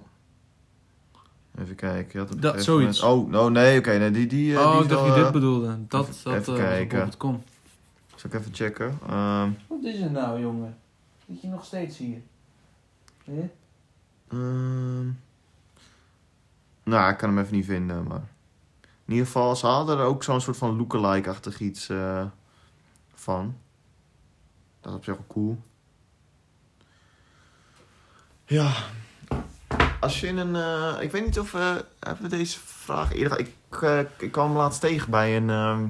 [1.59, 2.09] Even kijken.
[2.11, 3.01] Je had het op Dat- een zoiets.
[3.01, 3.97] moment- Oh, no, nee, oké.
[3.97, 5.77] nee, die, die, eh, oh, die ik dacht wel, dat je eh, dit bedoelde.
[5.87, 7.05] Dat, even- dat even eh, was op kijken.
[7.05, 7.43] bob.com.
[8.15, 8.99] Zal ik even checken?
[9.09, 10.77] Ehm, Wat is er nou, jongen?
[11.27, 12.21] Zit je nog steeds hier?
[13.23, 13.49] Hè?
[14.27, 15.07] ehm,
[16.83, 18.23] nou, ik kan hem even niet vinden, maar...
[19.11, 22.23] In ieder geval, ze hadden er ook zo'n soort van lookalike-achtig iets eh,
[23.13, 23.55] van.
[24.81, 25.57] Dat is op zich wel cool.
[28.45, 28.71] Ja.
[29.99, 30.55] Als je in een...
[30.55, 31.53] eh, ik weet niet of...
[31.53, 33.39] eh hebben we deze vraag eerder...
[33.39, 33.55] Ik,
[34.17, 35.87] ik kwam laatst tegen bij een, ehm,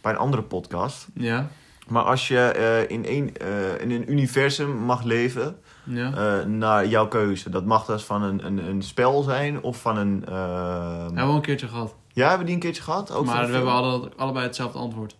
[0.00, 1.08] bij een andere podcast.
[1.14, 1.48] Ja.
[1.88, 3.36] Maar als je in, een,
[3.80, 5.58] in een universum mag leven...
[5.84, 6.44] Ja.
[6.44, 7.50] naar jouw keuze.
[7.50, 10.22] Dat mag dus van een, een, een spel zijn of van een...
[10.26, 11.94] Hebben we al een keertje gehad.
[12.12, 13.10] Ja, hebben we die een keertje gehad?
[13.12, 15.16] Ook maar we hebben alle, allebei hetzelfde antwoord.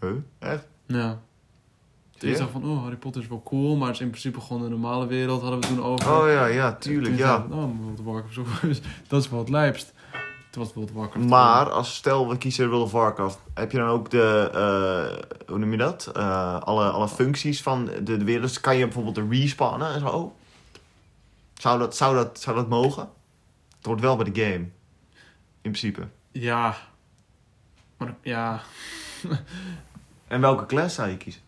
[0.00, 0.10] Huh?
[0.38, 0.66] Echt?
[0.86, 1.20] Ja.
[2.18, 4.62] Je dacht van, oh, Harry Potter is wel cool, maar het is in principe gewoon
[4.62, 6.10] de normale wereld, hadden we het toen over.
[6.10, 7.36] Oh ja, ja, tuurlijk, ja.
[7.36, 9.92] ik, Oh, World of Warcraft is dat is wel het lijpst.
[10.50, 11.28] Toen was World of Warcraft.
[11.28, 15.58] Maar als stel we kiezen World of Warcraft, heb je dan ook de, eh, hoe
[15.58, 16.10] noem je dat?
[16.14, 18.46] Eh, alle, alle functies van de, de wereld.
[18.46, 20.34] Dus kan je bijvoorbeeld de respawnen en zo?
[21.54, 23.08] Zou dat, zou, dat, zou dat mogen?
[23.82, 24.58] Het hoort wel bij de game.
[25.60, 26.08] In principe.
[26.32, 26.76] Ja.
[27.96, 28.62] Maar ja,
[30.28, 31.40] En welke class zou je kiezen?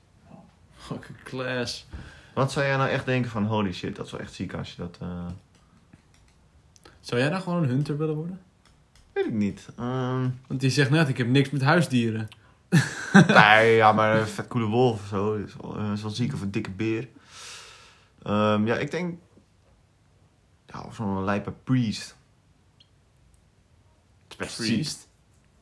[0.89, 1.87] welke class.
[2.35, 4.71] Wat zou jij nou echt denken van holy shit, dat is wel echt ziek als
[4.71, 4.99] je dat...
[5.01, 5.27] eh,
[7.01, 8.41] Zou jij dan gewoon een hunter willen worden?
[9.13, 9.69] Weet ik niet.
[9.79, 12.29] Ehm Want die zegt net, ik heb niks met huisdieren.
[13.29, 15.35] nee, ja, maar een vet coole wolf of zo.
[15.35, 17.09] Is wel, eh, is wel ziek of een dikke beer.
[18.23, 19.19] Ehm, ja, ik denk...
[20.67, 22.17] Ja, of zo'n lijpe priest.
[24.39, 24.55] Het.
[24.57, 25.09] Priest.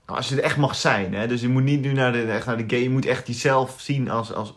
[0.06, 1.26] Nou, Als je er echt mag zijn, hè.
[1.26, 2.82] Dus je moet niet nu naar de, echt naar de game.
[2.82, 4.54] Je moet echt jezelf zien als, als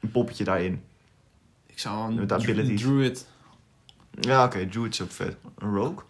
[0.00, 0.82] een poppetje daarin.
[1.66, 2.80] Ik zou een Met dru- abilities.
[2.82, 3.26] druid...
[4.20, 4.66] Ja, oké.
[4.68, 5.36] Druid is ook vet.
[5.58, 6.02] Een rogue?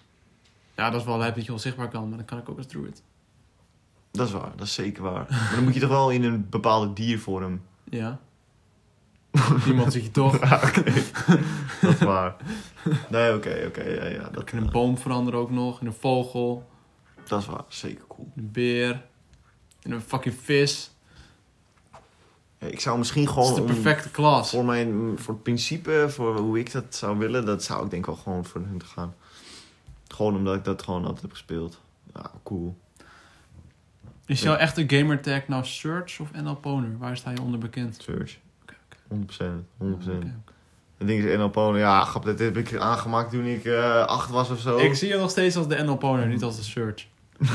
[0.77, 2.67] Ja, dat is wel lijp dat je onzichtbaar kan, maar dan kan ik ook als
[2.67, 3.03] druid.
[4.11, 4.53] Dat is waar.
[4.57, 5.27] Dat is zeker waar.
[5.31, 7.63] Maar dan moet je toch wel in een bepaalde diervorm.
[7.85, 8.19] Ja.
[9.67, 10.39] Iemand zit je toch.
[10.49, 10.83] Ja, oké.
[11.81, 12.37] dat is waar.
[13.11, 13.83] Nee, oké, oké.
[13.83, 16.69] ja, ja, Dat in een boom veranderen ook nog, in een vogel,
[17.33, 17.64] dat is waar.
[17.68, 18.33] Zeker cool.
[18.37, 19.03] een beer,
[19.83, 20.90] in een fucking vis.
[22.59, 23.55] Ja, ik zou misschien Dat is gewoon...
[23.55, 24.51] de om- perfecte klas.
[24.51, 28.07] voor, mijn, voor het principe, voor hoe ik dat zou willen, dat zou ik denk
[28.07, 29.14] wel gewoon voor hun te gaan.
[30.09, 31.81] Gewoon omdat ik dat gewoon altijd heb gespeeld.
[32.14, 32.77] Ja, cool.
[34.27, 36.99] Is jouw echte gamertag nou Search of NL Poner?
[36.99, 37.99] Waar sta je onder bekend?
[38.03, 38.38] Search.
[38.62, 38.75] Oké,
[39.14, 39.16] 100%.
[39.16, 39.64] 100%.
[39.79, 40.35] Oké, oké.
[40.99, 44.31] Het ding is NL Pono, ja, grap, dat heb ik aangemaakt toen ik eh acht
[44.31, 44.79] was of zo.
[44.79, 47.07] Ik zie je nog steeds als de NL Poner, niet als de Search.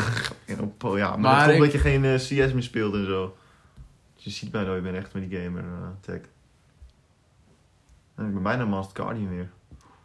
[0.48, 2.16] Ja, maar, Maar dat komt ik- omdat je geen eh,
[2.48, 3.38] CS meer speelt en zo.
[4.16, 6.16] Dus je ziet mij nooit meer echt met die gamer eh, tag.
[8.16, 9.50] En ik ben bijna Master Guardian weer.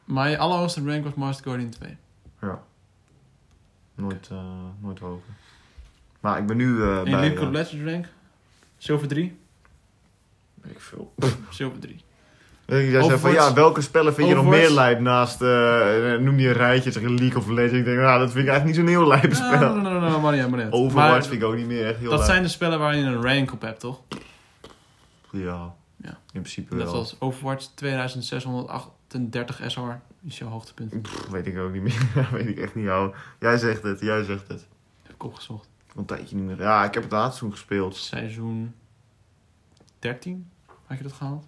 [0.04, 1.96] Maar je allerhoogste rank was Master Guardian 2.
[2.40, 2.62] Ja.
[3.94, 4.44] Nooit, eh,
[4.80, 5.22] nooit hoger.
[6.20, 7.12] Maar ik ben nu eh En bij...
[7.12, 8.06] League of Legends rank?
[8.76, 9.38] Zilver 3?
[10.54, 11.14] weet ik veel.
[11.50, 12.04] Zilver 3.
[12.66, 15.48] Jij zei van ja, welke spellen vind je nog meer lijp naast, eh,
[16.18, 17.72] noem je een rijtje, zeg League of Legends.
[17.78, 19.74] Ik denk, nou, dat vind ik eigenlijk niet zo'n heel lijp spel.
[19.74, 20.72] nee, nee, nee, maar niet, maar niet.
[20.72, 23.02] Overwatch Maar vind ik ook niet meer echt heel Dat zijn de spellen waar je
[23.04, 24.00] een rank op hebt, toch?
[25.30, 26.18] Ja, Ja.
[26.32, 26.92] in principe Net wel.
[26.92, 29.80] zoals Overwatch 2638 SR
[30.24, 31.02] is jouw hoogtepunt.
[31.02, 32.08] Pff, weet ik ook niet meer.
[32.32, 33.14] weet ik echt niet, jou.
[33.40, 34.66] Jij zegt het, jij zegt het.
[35.02, 35.68] Heb ik opgezocht.
[35.96, 36.60] Een tijdje niet meer.
[36.60, 37.96] Ja, ik heb het laatst toen gespeeld.
[37.96, 38.74] Seizoen
[39.98, 40.50] 13?
[40.86, 41.44] Had je dat gehaald?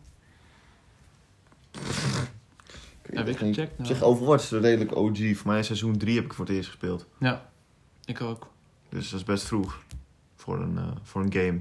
[3.03, 3.79] Heb ik gecheckt?
[3.79, 3.89] Nou.
[3.89, 5.37] zich, Overwatch is redelijk OG.
[5.37, 7.07] Voor mij seizoen 3 heb ik voor het eerst gespeeld.
[7.19, 7.51] Ja,
[8.05, 8.51] ik ook.
[8.89, 9.83] Dus dat is best vroeg.
[10.37, 11.61] Voor een, eh, voor een game.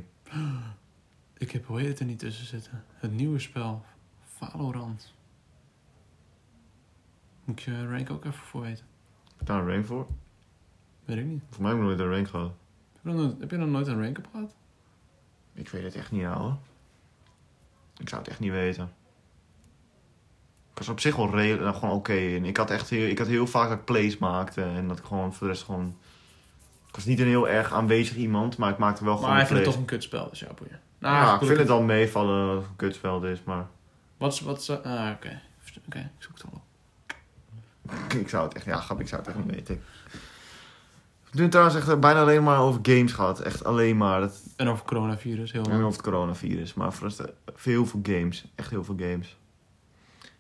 [1.38, 2.84] Ik heb, hoe heet het er niet tussen zitten?
[2.94, 3.86] Het nieuwe spel.
[4.26, 5.14] Valorant.
[7.44, 8.86] Moet ik je rank ook even voor weten?
[9.38, 10.08] Heb daar een rank voor?
[11.06, 11.42] Weet ik niet.
[11.50, 12.52] Voor mij heb ik nooit een rank gehad.
[12.94, 14.56] Heb je nog nooit, heb je nog nooit een rank op gehad?
[15.54, 16.56] Ik weet het echt niet, ouwe.
[17.98, 18.92] Ik zou het echt niet weten.
[20.74, 22.46] Ik was op zich wel nou, gewoon oké in.
[22.46, 24.62] Ik had echt heel, ik had heel vaak dat ik plays maakte.
[24.62, 25.96] En dat ik gewoon voor de rest gewoon...
[26.88, 29.48] Ik was niet een heel erg aanwezig iemand, maar ik maakte wel Maar gewoon hij
[29.48, 30.80] vindt het toch een kutspel, dus ja, boeien.
[31.00, 33.68] ja, ik vind het al meevallen dat het een kutveld is, maar...
[34.18, 35.42] Wat wat ah, oké.
[35.88, 36.62] Oké, ik zoek het al op.
[38.22, 39.84] ik zou het echt, ja, grap, ik zou het echt niet weten.
[41.32, 43.40] We doen trouwens echt bijna alleen maar over games gehad.
[43.40, 44.20] Echt alleen maar.
[44.20, 46.74] Dat, En over coronavirus, heel en over het coronavirus.
[46.74, 48.46] Maar voor de rest, eh, heel veel games.
[48.56, 49.38] Echt heel veel games.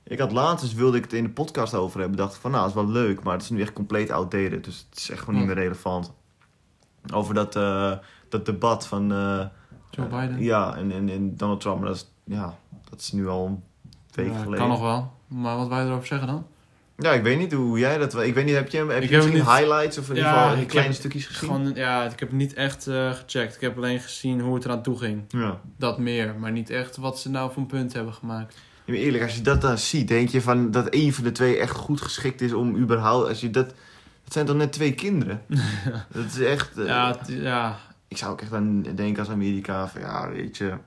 [0.05, 2.17] Ik had laatst, dus wilde ik het in de podcast over hebben.
[2.17, 3.23] Dacht van, nou, dat is wel leuk.
[3.23, 4.63] Maar het is nu echt compleet outdated.
[4.63, 6.13] Dus het is echt gewoon niet meer relevant.
[7.13, 7.91] Over dat, eh,
[8.29, 9.11] dat debat van...
[9.11, 9.45] eh,
[9.89, 10.43] Joe eh, Biden.
[10.43, 11.77] ja, en, en, en Donald Trump.
[11.79, 12.57] Maar dat is, ja,
[12.89, 13.63] dat is nu al een
[14.13, 14.59] week Ja, geleden.
[14.59, 15.11] Kan nog wel.
[15.27, 16.45] Maar wat wij erover zeggen dan?
[16.97, 18.21] Ja, ik weet niet hoe jij dat...
[18.21, 20.49] Ik weet niet, heb je, heb je heb misschien niet- highlights of in ieder Ja,
[20.49, 21.49] geval kleine heb stukjes gezien?
[21.49, 23.55] Gewoon, ja, ik heb niet echt gecheckt.
[23.55, 25.23] Ik heb alleen gezien hoe het eraan toe ging.
[25.27, 25.59] Ja.
[25.77, 26.35] Dat meer.
[26.39, 28.57] Maar niet echt wat ze nou voor een punt hebben gemaakt.
[28.85, 31.57] Maar eerlijk, als je dat dan ziet, denk je van dat één van de twee
[31.57, 33.27] echt goed geschikt is om überhaupt...
[33.27, 33.67] Als je dat,
[34.23, 35.41] dat zijn toch net twee kinderen?
[36.11, 36.77] Dat is echt...
[36.77, 40.69] eh, Ja, ja, Ik zou ook echt aan denken als Amerika van ja, weet je...
[40.69, 40.79] wat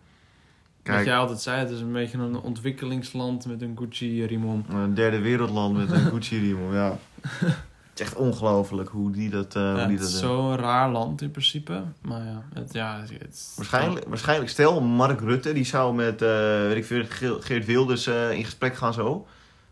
[0.82, 4.64] Kijk, jij altijd zei, het is een beetje een ontwikkelingsland met een Gucci-riem om.
[4.70, 6.98] een derde wereldland met een Gucci-riem, ja.
[7.96, 9.54] Het is echt ongelooflijk hoe die dat...
[9.56, 10.30] eh, hoe die het dat is doen.
[10.30, 11.82] zo'n raar land in principe.
[12.02, 16.28] Maar ja, het, ja, het, het- Waarschijnlijk, waarschijnlijk, stel Mark Rutte, die zou met, eh,
[16.66, 19.26] weet ik veel, Ge- Geert Wilders eh, in gesprek gaan zo.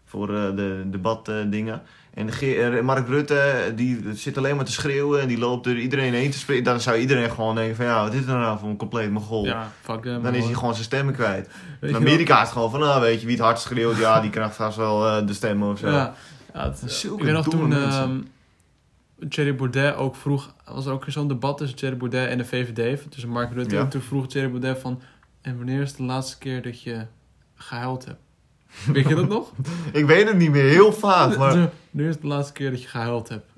[0.04, 1.82] Voor de debatdingen.
[2.14, 6.12] en Ge- Mark Rutte, die zit alleen maar te schreeuwen en die loopt er iedereen
[6.14, 6.64] heen te spreken.
[6.64, 9.44] Dan zou iedereen gewoon denken van, ja, wat is er nou voor een compleet mogol?
[9.44, 10.02] Ja, fuck.
[10.04, 11.48] Dan is hij gewoon zijn stemmen kwijt.
[11.80, 11.96] Weet In?
[11.96, 14.56] Amerika is het gewoon van, nou, weet je, wie het hard schreeuwt, ja, die krijgt
[14.56, 15.88] vast wel de stemmen of zo.
[15.90, 16.14] Ja,
[16.54, 18.18] ja het, Zulke ik weet nog toen ehm
[19.28, 20.54] Thierry Baudet ook vroeg...
[20.64, 23.74] was er ook zo'n debat tussen Thierry Baudet en de VVD, tussen Mark Rutte.
[23.74, 23.80] Ja.
[23.80, 25.00] En toen vroeg Thierry Baudet van...
[25.40, 27.06] En wanneer is de laatste keer dat je
[27.54, 28.20] gehuild hebt?
[28.92, 29.52] Weet je dat nog?
[29.92, 31.70] Ik weet het niet meer, heel vaag, maar...
[31.90, 33.52] Wanneer is de laatste keer dat je gehuild hebt?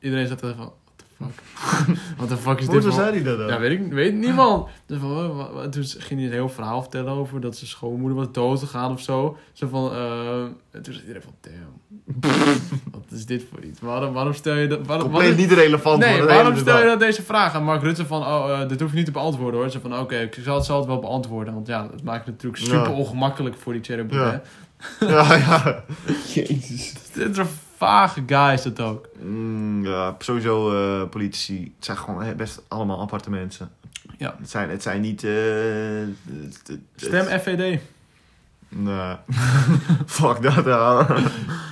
[0.00, 0.72] Iedereen zat er van...
[1.18, 1.96] Fuck?
[2.18, 2.92] Wat de fuck is dit voor...
[2.92, 3.46] zei hij dat dan?
[3.46, 4.68] Ja, weet ik weet niemand.
[4.86, 7.70] Dus van, oh, wat- wat- Toen ging hij een heel verhaal vertellen over dat zijn
[7.70, 9.36] schoonmoeder was dood gegaan of zo.
[9.52, 11.74] Zo van, eh, en toen zei iedereen van, damn.
[12.92, 13.80] wat is dit voor iets?
[13.80, 14.86] Waarom, waarom stel je dat?
[14.86, 18.22] Waarom, Compleet niet relevant Nee, waarom stel je dat deze vraag aan Mark Rutte van,
[18.22, 19.70] oh, eh, dit hoef je niet te beantwoorden hoor.
[19.70, 21.54] Ze van, oké, ik zal het, zal het wel beantwoorden.
[21.54, 22.68] Want ja, dat maakt het natuurlijk Ja.
[22.68, 24.42] super ongemakkelijk voor die cherubim, Ja.
[25.00, 25.84] Ja, ja.
[26.34, 26.94] Jezus.
[27.12, 27.44] Dit is
[27.76, 29.08] vage guy is dat ook.
[29.20, 31.72] Mm, ja, sowieso eh, politici.
[31.76, 33.70] Het zijn gewoon eh, best allemaal aparte mensen.
[34.18, 34.34] Ja.
[34.38, 35.24] Het zijn, het zijn niet...
[35.24, 37.80] eh, het- het- Stem FVD.
[38.68, 39.16] Nee.
[40.06, 41.06] fuck dat, ja.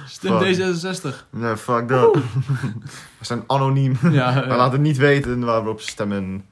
[0.06, 0.56] Stem Fuck.
[0.56, 1.28] D66.
[1.30, 2.14] Nee, fuck dat.
[3.18, 3.96] We zijn anoniem.
[4.10, 4.56] Ja, We ja.
[4.56, 6.46] laten niet weten waar we op stemmen.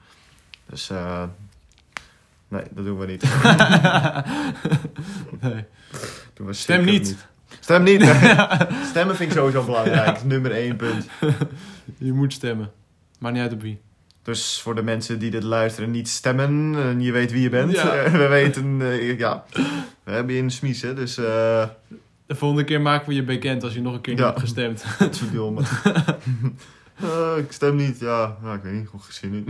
[0.66, 1.22] Dus, eh...
[2.48, 3.22] Nee, dat doen we niet.
[5.40, 5.64] nee.
[6.34, 7.16] Doen we Stem niet.
[7.62, 8.02] Stem niet.
[8.90, 10.24] Stemmen vind ik sowieso belangrijk.
[10.24, 11.06] Nummer één punt.
[11.98, 12.70] Je moet stemmen.
[13.18, 13.80] Maakt niet uit op wie.
[14.22, 17.72] Dus voor de mensen die dit luisteren niet stemmen en je weet wie je bent.
[17.72, 17.92] Ja.
[17.94, 19.44] eh, we weten, eh, ja,
[20.04, 20.94] we hebben je in de smies, hè.
[20.94, 21.64] Dus, eh
[22.26, 24.28] De volgende keer maken we je bekend als je nog een keer niet Ja.
[24.28, 24.84] hebt gestemd.
[25.10, 25.62] verdomme.
[26.94, 28.36] Eh, ik stem niet, ja.
[28.42, 29.44] ja ik weet niet, goed gezien nu.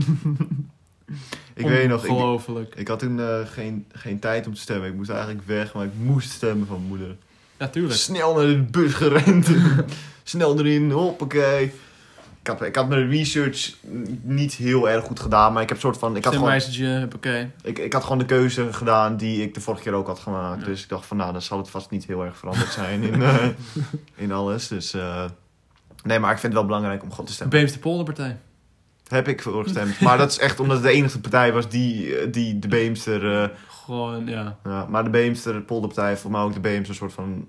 [1.55, 2.07] ik weet nog,
[2.59, 4.89] ik, ik had toen eh, geen, geen tijd om te stemmen.
[4.89, 7.17] Ik moest eigenlijk weg, maar ik moest stemmen van moeder.
[7.99, 9.49] Snel naar de bus gerend.
[10.23, 11.73] Snel erin, hoppakee.
[12.41, 13.75] Ik had, ik had mijn research
[14.23, 16.17] niet heel erg goed gedaan, maar ik heb soort van...
[16.17, 16.61] Ik had, gewoon,
[17.15, 17.51] oké.
[17.63, 20.61] ik, ik had gewoon de keuze gedaan die ik de vorige keer ook had gemaakt.
[20.61, 20.67] Ja.
[20.67, 23.23] Dus ik dacht van, nou, dan zal het vast niet heel erg veranderd zijn in,
[23.23, 23.47] eh,
[24.25, 24.69] in alles.
[24.69, 25.25] Dus, eh,
[26.03, 27.59] nee, maar ik vind het wel belangrijk om gewoon te stemmen.
[27.59, 28.39] Beemster Polderpartij.
[29.13, 30.01] Heb ik voor gestemd.
[30.01, 33.43] Maar dat is echt omdat het de enige partij was die, eh, die de Beemster...
[33.43, 34.59] eh, Gewoon, ja.
[34.65, 37.49] ja, maar de Beemster, de polderpartij, voor mij ook de Beemster soort van...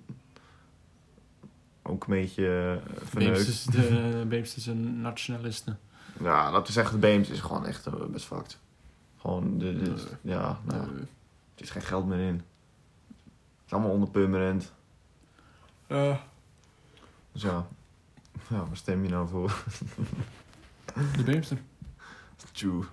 [1.83, 3.71] Ook een beetje uh, verneukt.
[3.71, 5.79] De Beemsters zijn nationalisten.
[6.21, 8.57] Ja, laten we zeggen, de Beemster is gewoon echt best fucked.
[9.19, 10.81] Gewoon, de, ja, nou,
[11.55, 12.33] er is geen geld meer in.
[12.35, 14.71] Het is allemaal onderpermanent.
[15.87, 16.15] eh,
[17.31, 17.67] Dus ja,
[18.49, 19.53] ja, waar stem je nou voor?
[21.17, 21.57] de Beemster.
[22.51, 22.83] Tjoe.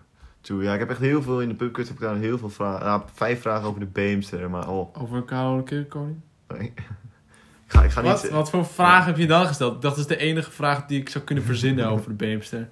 [0.40, 2.50] Tjoe, ja, ik heb echt heel veel in de pubquiz heb ik daar heel veel
[2.50, 2.87] vragen.
[2.87, 6.20] Nou, vijf vragen over de Beemster, maar oh, Over koude kerkkoning.
[6.48, 6.61] nee.
[6.61, 6.83] ik
[7.66, 8.33] ga, ik ga Wat, niet...
[8.33, 9.83] wat voor vraag heb je dan gesteld?
[9.83, 12.68] Dat is de enige vraag die ik zou kunnen verzinnen over de Beemster.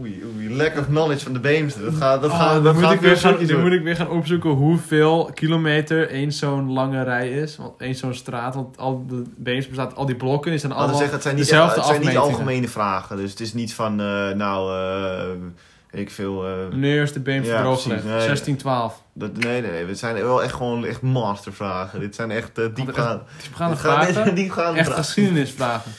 [0.00, 1.84] Oei, oei, lack of knowledge van de Beemster.
[1.84, 3.82] Dat gaat, dat Oh, gaat, dan dat moet gaat ik weer gaan, dan moet ik
[3.82, 7.56] weer gaan opzoeken hoeveel kilometer één zo'n lange rij is.
[7.56, 10.52] Want één zo'n straat, want al de Beemster bestaat al die blokken.
[10.52, 13.16] Laten we allemaal zeggen, het zijn niet, dezelfde echt- het zijn niet algemene vragen.
[13.16, 14.70] Dus het is niet van, eh, nou,
[15.90, 16.34] weet ik veel...
[16.70, 18.00] Wanneer is de Beemster Ja, precies, nee.
[18.02, 19.02] 1612.
[19.12, 19.86] dat, nee, nee, nee.
[19.86, 22.00] Het zijn wel echt gewoon echt mastervragen.
[22.00, 24.34] Dit zijn echt uh, diepgaande, Diepgaande vragen.
[24.34, 25.04] diepgaande Echt vragen.
[25.04, 25.92] geschiedenisvragen.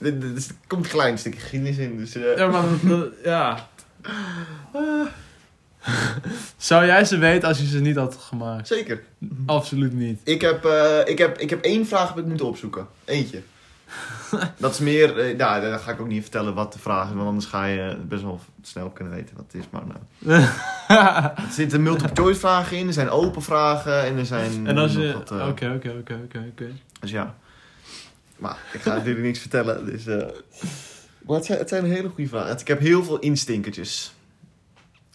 [0.00, 0.12] Er
[0.66, 1.96] komt een klein stukje geschiedenis in.
[1.96, 2.64] Dus, eh, Ja, maar
[3.24, 3.68] ja.
[6.56, 8.66] Zou jij ze weten als je ze niet had gemaakt?
[8.66, 9.02] Zeker.
[9.46, 10.20] Absoluut niet.
[10.24, 12.86] Ik heb, eh, ik, heb, ik heb één vraag heb ik moeten opzoeken.
[13.04, 13.42] Eentje.
[14.58, 15.34] dat is meer...
[15.36, 17.14] nou, dan ga ik ook niet vertellen wat de vraag is.
[17.14, 19.68] Want anders ga je best wel snel kunnen weten wat het is.
[19.70, 20.42] Maar nou.
[21.36, 22.86] Er zitten multiple choice vragen in.
[22.86, 24.04] Er zijn open vragen.
[24.04, 24.66] En er zijn...
[24.66, 25.14] en als je...
[25.16, 26.70] Oké, oké, oké, oké, oké.
[27.00, 27.34] Dus ja.
[28.40, 29.86] Maar ik ga natuurlijk niks vertellen.
[29.86, 30.16] Dus, eh,
[31.26, 32.58] maar het zijn, het zijn hele goede vragen.
[32.58, 34.14] Ik heb heel veel instinkertjes.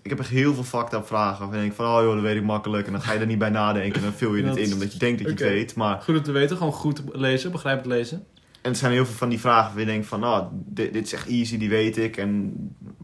[0.02, 1.40] Ik heb echt heel veel fucked up vragen.
[1.40, 2.86] Waarvan ik denk van, oh joh, dat weet ik makkelijk.
[2.86, 3.96] En dan ga je er niet bij nadenken.
[3.96, 5.76] En dan vul je Dat het in omdat je denkt dat je het weet.
[5.76, 8.26] Maar Goed om te weten, gewoon goed lezen, begrijpend lezen.
[8.62, 11.06] En er zijn heel veel van die vragen waar je denkt van, nou, dit, dit
[11.06, 12.18] is echt easy, die weet ik.
[12.18, 12.54] En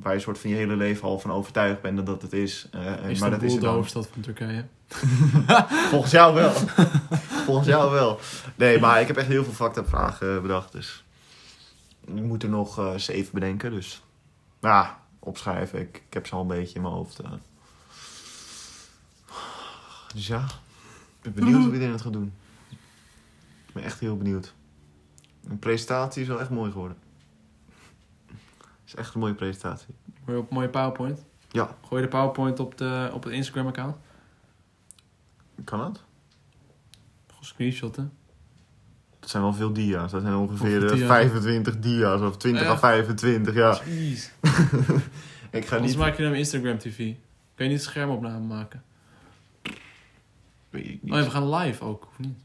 [0.01, 2.67] waar je soort van je hele leven al van overtuigd bent dat dat het is.
[2.71, 4.65] Eh, en- maar dat is de hoofdstad van Turkije.
[5.91, 6.51] Volgens jou wel.
[7.45, 8.19] Volgens jou wel.
[8.55, 10.71] Nee, maar ik heb echt heel veel fucked vragen eh, bedacht.
[10.71, 11.03] Dus
[12.05, 13.71] ik moet er nog eh, zeven bedenken.
[13.71, 14.01] Dus
[14.61, 15.79] ja, opschrijven.
[15.79, 17.19] Ik, ik heb ze al een beetje in mijn hoofd.
[20.13, 20.45] Dus ja,
[21.21, 22.33] ik ben benieuwd hoe iedereen het gaat doen.
[23.67, 24.53] Ik ben echt heel benieuwd.
[25.47, 26.97] Een presentatie is wel echt mooi geworden.
[28.93, 29.95] Is echt een mooie presentatie.
[30.25, 31.25] Mooi op mooie PowerPoint.
[31.49, 31.75] Ja.
[31.87, 33.95] Gooi je de PowerPoint op, de, op het Instagram-account.
[35.63, 36.03] Kan dat?
[37.27, 38.11] Gewoon screenshotten.
[39.19, 40.11] Dat zijn wel veel dia's.
[40.11, 41.07] Dat zijn ongeveer Hoeveel eh, dia's?
[41.07, 42.69] 25 dia's of 20 Ja.
[42.69, 43.79] à 25, ja.
[43.85, 44.29] Jeez.
[45.51, 46.01] Ik ga Anders niet...
[46.01, 46.97] maak je hem Instagram TV.
[47.55, 48.83] Kun je niet schermopname maken?
[50.69, 51.11] Weet ik niet.
[51.11, 52.37] Oh, ja, we gaan live ook, of niet?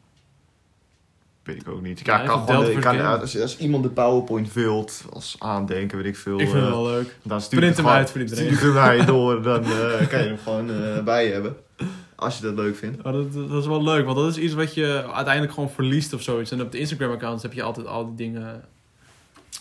[1.46, 2.00] Weet ik ook niet.
[2.06, 3.20] Ja, ik kan gewoon de- Delta ik kan, Verkeer.
[3.20, 6.40] als, als iemand de PowerPoint vult, als aandenken, weet ik veel.
[6.40, 7.16] Ik vind het eh, wel leuk.
[7.22, 8.56] Dan stuur Print hem uit voor iedereen.
[8.56, 11.56] Stuur je door, dan eh, kan je hem gewoon eh, bij je hebben.
[12.14, 13.02] Als je dat leuk vindt.
[13.02, 16.12] Oh, dat, dat is wel leuk, want dat is iets wat je uiteindelijk gewoon verliest
[16.12, 16.50] of zoiets.
[16.50, 18.64] En op de Instagram-accounts heb je altijd al die dingen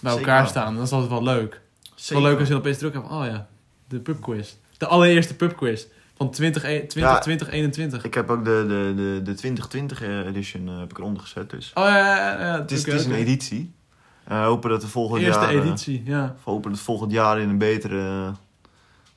[0.01, 0.27] bij Zeker.
[0.27, 0.75] elkaar staan.
[0.75, 1.61] Dat is altijd wel leuk.
[1.97, 3.09] is wel leuk als je opeens terug hebt.
[3.09, 3.47] Oh ja,
[3.87, 4.53] de pubquiz.
[4.77, 5.85] De allereerste pubquiz
[6.17, 7.19] van 20, 20, Ja.
[7.19, 8.03] 2021.
[8.03, 11.49] Ik heb ook de, de, de, de 2020 edition eh, heb ik eronder gezet.
[11.49, 11.71] Dus.
[11.73, 12.61] Oh ja, ja, ja.
[12.61, 13.73] Het is, het is een editie.
[14.23, 15.53] Eh, hopen dat we volgend Eerste jaar...
[15.53, 16.35] eh, editie, ja.
[16.43, 18.31] hopen dat volgend jaar in een betere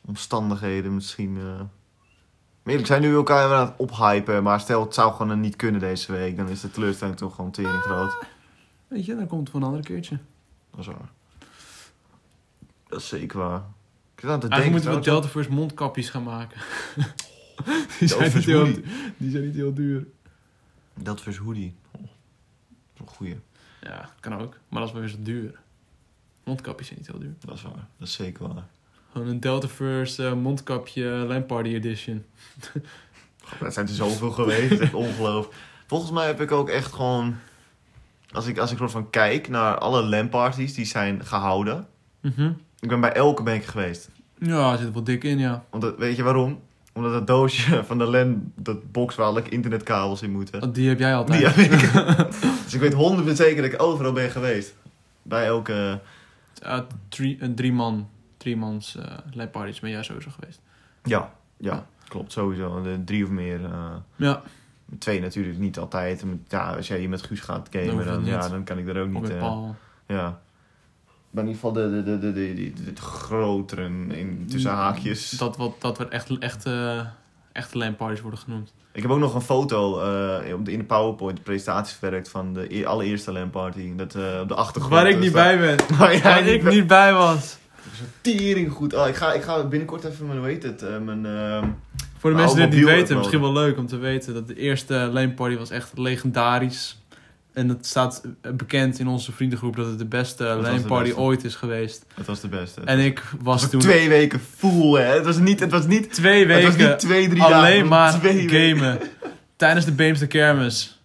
[0.01, 1.33] omstandigheden misschien...
[1.33, 1.67] maar
[2.65, 4.43] eerlijk, zijn nu elkaar aan het ophypen.
[4.43, 6.37] Maar stel het zou gewoon niet kunnen deze week.
[6.37, 8.17] Dan is de teleurstelling toch gewoon tering groot.
[8.89, 10.19] Weet je, dan komt het voor een ander keertje.
[10.71, 11.09] Dat is waar.
[12.89, 13.63] Dat is zeker waar.
[14.19, 14.71] Ik aan te denken...
[14.71, 16.61] moeten we Delta First mondkapjes gaan maken.
[17.99, 18.73] die, zijn Delta niet heel,
[19.17, 20.07] die zijn niet heel duur.
[20.95, 21.75] Dat vers hoodie.
[21.91, 22.11] Oh, dat
[22.95, 23.41] is een goeie.
[23.81, 24.57] Ja, kan ook.
[24.69, 25.61] Maar dat is wel weer zo duur.
[26.45, 27.35] Mondkapjes zijn niet heel duur.
[27.39, 27.87] Dat is waar.
[27.99, 28.67] Dat is zeker waar.
[29.13, 32.25] Gewoon een Delta First eh, mondkapje Lamp Party Edition.
[33.61, 34.81] Dat zijn er zoveel geweest.
[34.81, 35.57] Echt ongelooflijk.
[35.87, 37.37] Volgens mij heb ik ook echt gewoon...
[38.31, 41.89] Als ik, als ik soort van kijk naar alle LAN-parties die zijn gehouden.
[42.21, 42.53] Mhm.
[42.81, 44.11] Ik ben bij elke ben ik geweest.
[44.39, 45.65] Ja, er zit wel dik in, ja.
[45.71, 46.61] Want dat- weet je waarom?
[46.93, 50.61] Omdat het doosje van de LAN, dat box waar alle internetkabels in moeten.
[50.61, 51.39] Want Die heb jij altijd.
[51.39, 51.93] Die heb ik.
[52.65, 54.75] dus ik weet 100% zeker dat ik overal ben geweest.
[55.23, 56.01] Bij elke...
[56.67, 60.61] Uh, drie, een drie man, drie mans eh Lamp Parties ben jij sowieso geweest.
[61.05, 62.83] Ja, ja, klopt sowieso.
[62.83, 63.65] De drie of meer.
[63.65, 64.43] eh, Ja,
[64.99, 66.25] twee natuurlijk niet altijd.
[66.49, 69.09] Ja, als jij hier met Guus gaat gamen, dan, ja, dan kan ik er ook
[69.09, 69.21] niet...
[69.23, 69.77] met eh, Paul.
[70.07, 70.41] Ja.
[71.31, 75.31] Maar in ieder geval de, de, de, de, de, de, grotere, in, tussen haakjes.
[75.31, 77.01] Dat, wat, dat er echt, echt, eh,
[77.53, 78.73] echte Lamp Parties worden genoemd.
[78.93, 79.99] Ik heb ook nog een foto
[80.63, 83.93] de, in de PowerPoint, presentatie verwerkt van de e- allereerste LAN party.
[83.97, 84.95] Dat eh, op de achtergrond.
[84.95, 85.97] Waar ik niet staat- bij ben.
[85.99, 87.59] Waar jij Waar niet ik bij- niet bij was.
[88.21, 88.95] Tering goed.
[88.95, 91.27] Oh, ik, ga, ik ga binnenkort even mijn, heet het, mijn...
[91.27, 91.69] ehm,
[92.19, 94.55] Voor de mensen die het niet weten, misschien wel leuk om te weten dat de
[94.57, 96.99] eerste Lane Party was echt legendarisch.
[97.59, 98.23] En het staat
[98.57, 102.05] bekend in onze vriendengroep dat het de beste de Party ooit is geweest.
[102.15, 102.81] het was de beste.
[102.85, 105.15] En ik was toen twee weken full, hè.
[105.15, 107.55] Het was niet, het was niet, twee het was weken niet twee, drie dagen.
[107.55, 108.79] alleen maar twee weken.
[108.79, 108.99] gamen.
[109.57, 111.01] Tijdens de Beemster Kermis.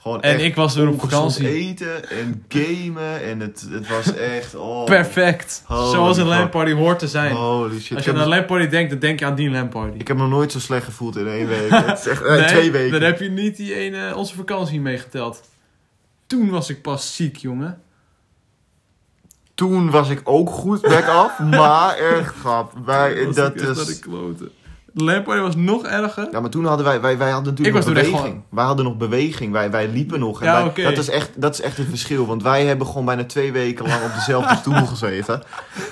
[0.00, 1.48] Gewoon En ik was toen op vakantie.
[1.48, 3.22] eten en gamen.
[3.22, 4.54] En het, het was echt...
[4.54, 5.62] Oh, Perfect.
[5.66, 6.26] Holy Zoals een.
[6.26, 7.34] Lane Party hoort te zijn.
[7.34, 7.96] Holy shit.
[7.96, 9.98] Als je aan een Lane Party denkt, dan denk je aan die Lane Party.
[9.98, 11.70] ik heb me nog nooit zo slecht gevoeld in één week.
[11.86, 12.92] het is echt, Nee, twee weken.
[12.92, 15.40] Dan heb je niet die ene, onze vakantie meegeteld.
[16.26, 17.82] Toen was ik pas ziek, jongen.
[19.54, 22.72] Toen was ik ook goed back af, maar echt grap.
[22.84, 23.86] Wij, dat ik is...
[23.86, 24.52] de kloten.
[24.94, 26.28] Party was nog erger.
[26.32, 28.42] Ja, maar toen hadden wij, wij, wij hadden natuurlijk Ik was nog beweging.
[28.50, 30.40] Wij hadden nog beweging, wij, wij liepen nog.
[30.40, 33.04] En Ja, wij- dat, is echt, dat is echt een verschil, want wij hebben gewoon
[33.04, 35.42] bijna twee weken lang op dezelfde stoel gezeten.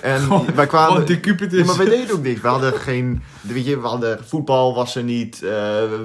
[0.02, 1.06] En Gewoon- wij kwamen...
[1.06, 2.40] Ja, maar wij deden ook niks.
[2.40, 3.22] We hadden geen...
[3.40, 4.18] Weet je, we hadden...
[4.26, 5.42] Voetbal was er niet.
[5.42, 5.50] eh,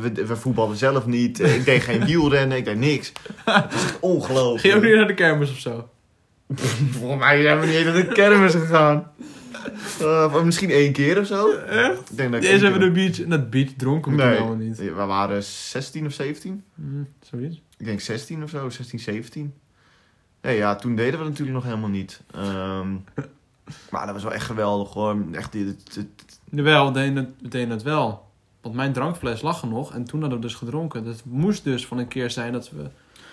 [0.02, 1.40] we, we voetbalden zelf niet.
[1.40, 2.58] eh, ik deed geen wielrennen.
[2.58, 3.12] Ik deed niks.
[3.46, 4.60] Het is echt ongelooflijk.
[4.62, 5.90] Ging je ook niet naar de kermis of zo?
[7.00, 9.12] Volgens mij zijn we niet naar de kermis gegaan.
[10.00, 11.52] Eh, misschien één keer of zo.
[11.52, 12.10] Echt?
[12.10, 13.16] Ik denk dat ik Eerst keer- de beach...
[13.28, 14.28] Dat beach dronken we Nee.
[14.34, 14.78] helemaal niet.
[14.78, 16.64] We waren 16 of 17.
[16.76, 16.84] Hm,
[17.22, 17.62] zoiets.
[17.78, 18.70] Ik denk 16 of zo.
[18.70, 19.54] 16, 17.
[20.42, 22.22] Nee, ja, toen deden we natuurlijk nog helemaal niet.
[22.32, 22.92] Ehm,
[23.92, 25.18] maar dat was wel echt geweldig hoor.
[25.32, 28.26] Echt, dit, dit- Jawel, we deden, het, we deden het wel.
[28.62, 31.06] Want mijn drankfles lag er nog en toen hadden we dus gedronken.
[31.06, 32.90] Het moest dus van een keer zijn dat we...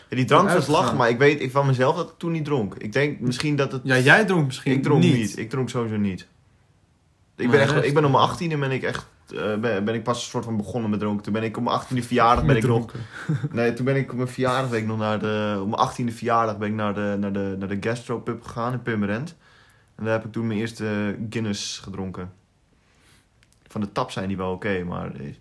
[0.08, 2.44] Ja, die drank was lachen, maar ik weet ik van mezelf dat ik toen niet
[2.44, 2.74] dronk.
[2.74, 3.80] Ik denk misschien dat het...
[3.84, 5.16] Ja, jij dronk misschien ik dronk niet.
[5.16, 5.38] niet.
[5.38, 6.26] Ik dronk sowieso niet.
[7.36, 9.06] Ik ben, echt, ik ben om mijn 18e ben ik echt...
[9.30, 11.22] eh, ben, ben ik pas een soort van begonnen met dronken.
[11.22, 12.92] Toen ben ik op mijn 18e verjaardag ben ik nog...
[13.50, 15.58] Nee, toen ben ik op mijn verjaardag ben ik nog naar de...
[15.62, 18.82] Op mijn 18e verjaardag ben ik naar de, naar de, naar de gastropub gegaan in
[18.82, 19.36] Purmerend.
[19.96, 22.32] En daar heb ik toen mijn eerste Guinness gedronken.
[23.66, 25.14] Van de tap zijn die wel oké, maar...
[25.14, 25.34] eh,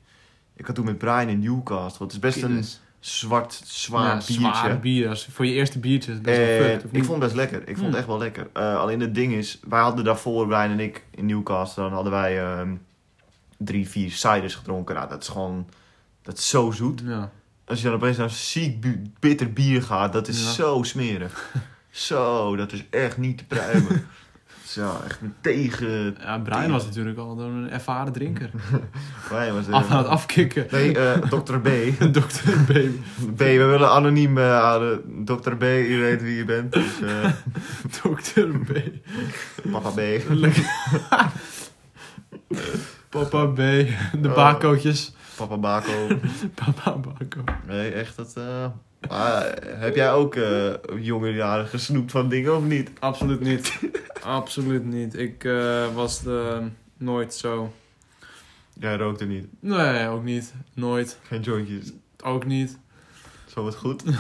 [0.55, 2.03] Ik had toen met Brian in Newcastle.
[2.05, 2.73] Het is best Guinness.
[2.73, 4.33] een zwart, zwaar Ja, biertje.
[4.33, 5.25] Zwaar bier.
[5.31, 7.59] Voor je eerste biertje is wel Eh, fucked, ik vond het best lekker.
[7.59, 7.87] Ik vond Hmm.
[7.87, 8.47] het echt wel lekker.
[8.53, 12.11] Eh, alleen het ding is, wij hadden daarvoor, Brian en ik, in Newcastle, dan hadden
[12.11, 12.75] wij ehm,
[13.57, 14.95] drie, vier ciders gedronken.
[14.95, 15.67] Nou, dat is gewoon,
[16.21, 17.01] dat is zo zoet.
[17.05, 17.31] Ja.
[17.65, 18.85] Als je dan opeens naar ziek
[19.19, 20.51] bitter bier gaat, dat is Ja.
[20.51, 21.51] zo smerig.
[21.91, 24.07] zo, dat is echt niet te pruimen.
[24.73, 26.15] Zo, echt een tegen...
[26.19, 28.49] ja, Brian was natuurlijk al een ervaren drinker.
[29.29, 30.67] Brian was, eh, Af aan het afkicken.
[30.71, 31.57] Nee, eh Dr.
[31.57, 31.67] B.
[32.13, 32.99] Dokter Baby.
[33.35, 35.25] B, we willen anoniem eh, houden.
[35.25, 35.51] Dr.
[35.55, 36.73] B, je weet wie je bent.
[36.73, 37.31] Dus, eh,
[38.03, 38.71] Dokter B.
[39.71, 39.99] papa B.
[43.09, 43.55] Papa B.
[43.57, 44.33] De Oh.
[44.35, 45.13] bakootjes.
[45.35, 46.07] Papa Bako.
[46.53, 47.43] Papa Bako.
[47.67, 48.33] Nee, echt dat.
[49.03, 52.89] Eh, maar, heb jij ook eh jonge jaren gesnoept van dingen of niet?
[52.99, 53.79] Absoluut niet.
[54.21, 55.17] Absoluut niet.
[55.17, 56.61] Ik eh, was de,
[56.97, 57.73] nooit zo.
[58.73, 59.45] Jij rookte niet.
[59.59, 60.53] Nee, ook niet.
[60.73, 61.17] Nooit.
[61.23, 61.91] Geen jointjes.
[62.23, 62.77] Ook niet.
[63.45, 64.03] Zo wat goed.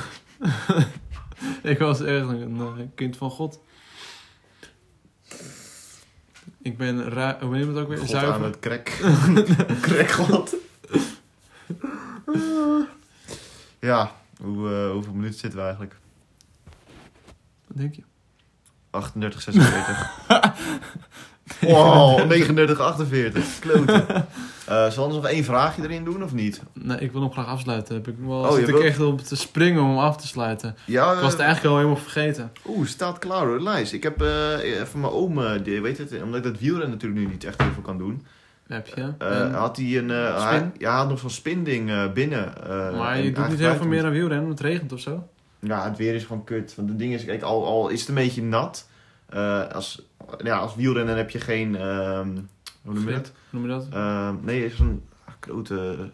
[1.63, 3.59] Ik was echt een kind van God.
[6.61, 7.97] Ik ben, ru- hoe noem je het ook weer?
[7.97, 8.43] God aan Zuiver.
[8.45, 8.89] het crack.
[9.81, 10.55] Crackgod.
[13.79, 15.95] ja, hoe, eh, hoeveel minuten zitten we eigenlijk?
[17.67, 18.03] Wat denk je?
[18.89, 20.09] 38, 46.
[21.61, 23.59] wow, 39, 48.
[23.59, 24.25] Kloten.
[24.91, 26.61] Zal we nog één vraagje erin doen of niet?
[26.73, 27.95] Nee, ik wil hem graag afsluiten.
[27.95, 30.27] Heb ik wel Oh, zit ik wilt- echt op te springen om hem af te
[30.27, 30.75] sluiten.
[30.85, 32.51] Ja, Ik was het eh, eigenlijk al helemaal vergeten.
[32.67, 33.93] Oeh, staat klaar hoor, lijst.
[33.93, 37.27] Ik heb eh van mijn oom, die, weet het, omdat ik dat wielrennen natuurlijk nu
[37.31, 38.25] niet echt heel veel kan doen.
[38.67, 39.13] Heb je.
[39.17, 42.53] En- had hij een, eh, hij, ja, had nog zo'n spinding eh, binnen.
[42.97, 45.27] maar je doet niet heel veel meer aan wielrennen, want het regent of zo.
[45.59, 46.75] Ja, het weer is gewoon kut.
[46.75, 48.89] Want het ding is, kijk, al, al is het een beetje nat.
[49.73, 50.01] als,
[50.43, 51.75] ja, als wielrennen heb je geen.
[51.75, 52.27] ehm,
[52.81, 53.31] hoe noem je dat?
[53.49, 53.87] Noem je dat?
[53.91, 56.09] Ehm, nee, zo'n ah, grote.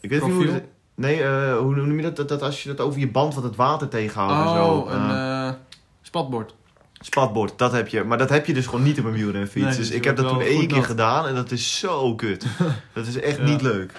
[0.00, 0.46] Ik weet niet hoe.
[0.46, 2.16] Het- Nee, hoe noem je dat?
[2.16, 2.28] dat?
[2.28, 4.64] Dat als je dat over je band wat het water tegenhoudt en zo.
[4.70, 5.54] Oh, een eh, eh,
[6.02, 6.54] spatbord.
[7.00, 8.04] Spatbord, dat heb je.
[8.04, 9.54] Maar dat heb je dus gewoon niet op een wielrenfiets.
[9.66, 12.14] Nee, dus dus ik je heb dat toen één keer gedaan en dat is zo
[12.14, 12.46] kut.
[12.94, 13.44] dat is echt Ja.
[13.44, 13.92] niet leuk.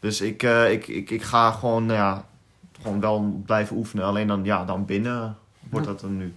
[0.00, 2.24] Dus ik, eh, ik, ik, ik ga gewoon, nou ja,
[2.82, 4.04] gewoon wel blijven oefenen.
[4.04, 5.36] Alleen dan, ja, dan binnen
[5.70, 6.34] wordt dat dan nu.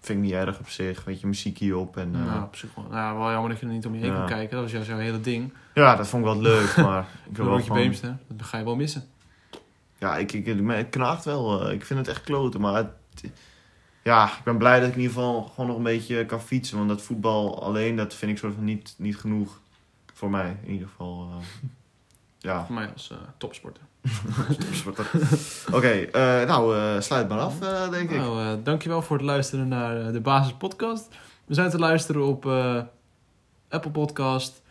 [0.00, 1.04] Vind ik niet erg op zich.
[1.04, 1.96] Weet je, muziek hierop.
[1.96, 2.86] En, nou, op zich wel.
[2.90, 4.16] Nou, wel jammer dat je er niet om je heen Ja.
[4.18, 4.50] kan kijken.
[4.50, 5.52] Dat was juist jouw hele ding.
[5.74, 6.76] ja, dat vond ik wel leuk.
[6.86, 7.86] maar ik wil wel rondje gewoon...
[7.86, 9.04] Beemster, dat ga je wel missen.
[9.98, 11.66] Ja, ik, ik, het knaagt wel.
[11.68, 12.60] eh, ik vind het echt kloten.
[12.60, 13.30] Maar het-
[14.08, 16.76] ja, ik ben blij dat ik in ieder geval gewoon nog een beetje kan fietsen.
[16.76, 19.60] Want dat voetbal alleen, dat vind ik soort van niet, niet genoeg.
[20.14, 21.28] Voor mij in ieder geval.
[21.30, 21.68] eh,
[22.50, 23.82] ja, Voor mij als eh, topsporter.
[24.66, 25.10] topsporter.
[25.72, 28.16] Oké, eh, nou eh, sluit maar af, eh, denk ik.
[28.16, 31.08] Nou, eh, dankjewel voor het luisteren naar de Basis Podcast.
[31.44, 32.82] We zijn te luisteren op eh,
[33.68, 34.62] Apple Podcast,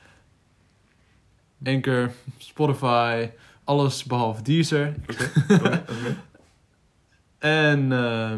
[1.65, 3.29] Anchor, Spotify,
[3.63, 4.93] alles behalve Deezer.
[7.39, 8.33] En eh,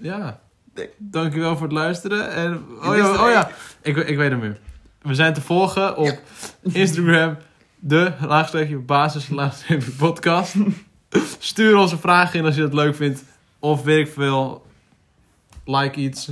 [0.00, 0.40] ja,
[0.74, 0.88] Nee.
[0.96, 2.30] dankjewel voor het luisteren.
[2.32, 3.50] En, oh, ja, oh ja,
[3.82, 4.58] ik, ik weet hem weer.
[5.02, 6.20] We zijn te volgen op
[6.62, 7.36] Instagram,
[7.78, 10.54] de laagstreepje basis laagstreepje podcast.
[11.38, 13.24] Stuur een vraag in als je dat leuk vindt.
[13.58, 14.66] Of weet ik veel,
[15.64, 16.28] like iets.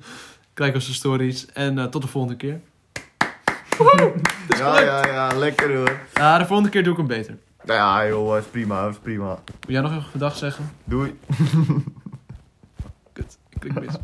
[0.54, 1.46] Kijk onze stories.
[1.52, 2.60] En eh, tot de volgende keer.
[4.58, 6.00] Ja, ja, ja, lekker hoor.
[6.14, 7.38] Ja, de volgende keer doe ik hem beter.
[7.64, 9.26] Nou ja, joh, is prima, is prima.
[9.60, 10.70] Wil jij nog even gedag zeggen?
[10.84, 11.18] Doei.
[13.58, 13.96] Kut, ik klik mis.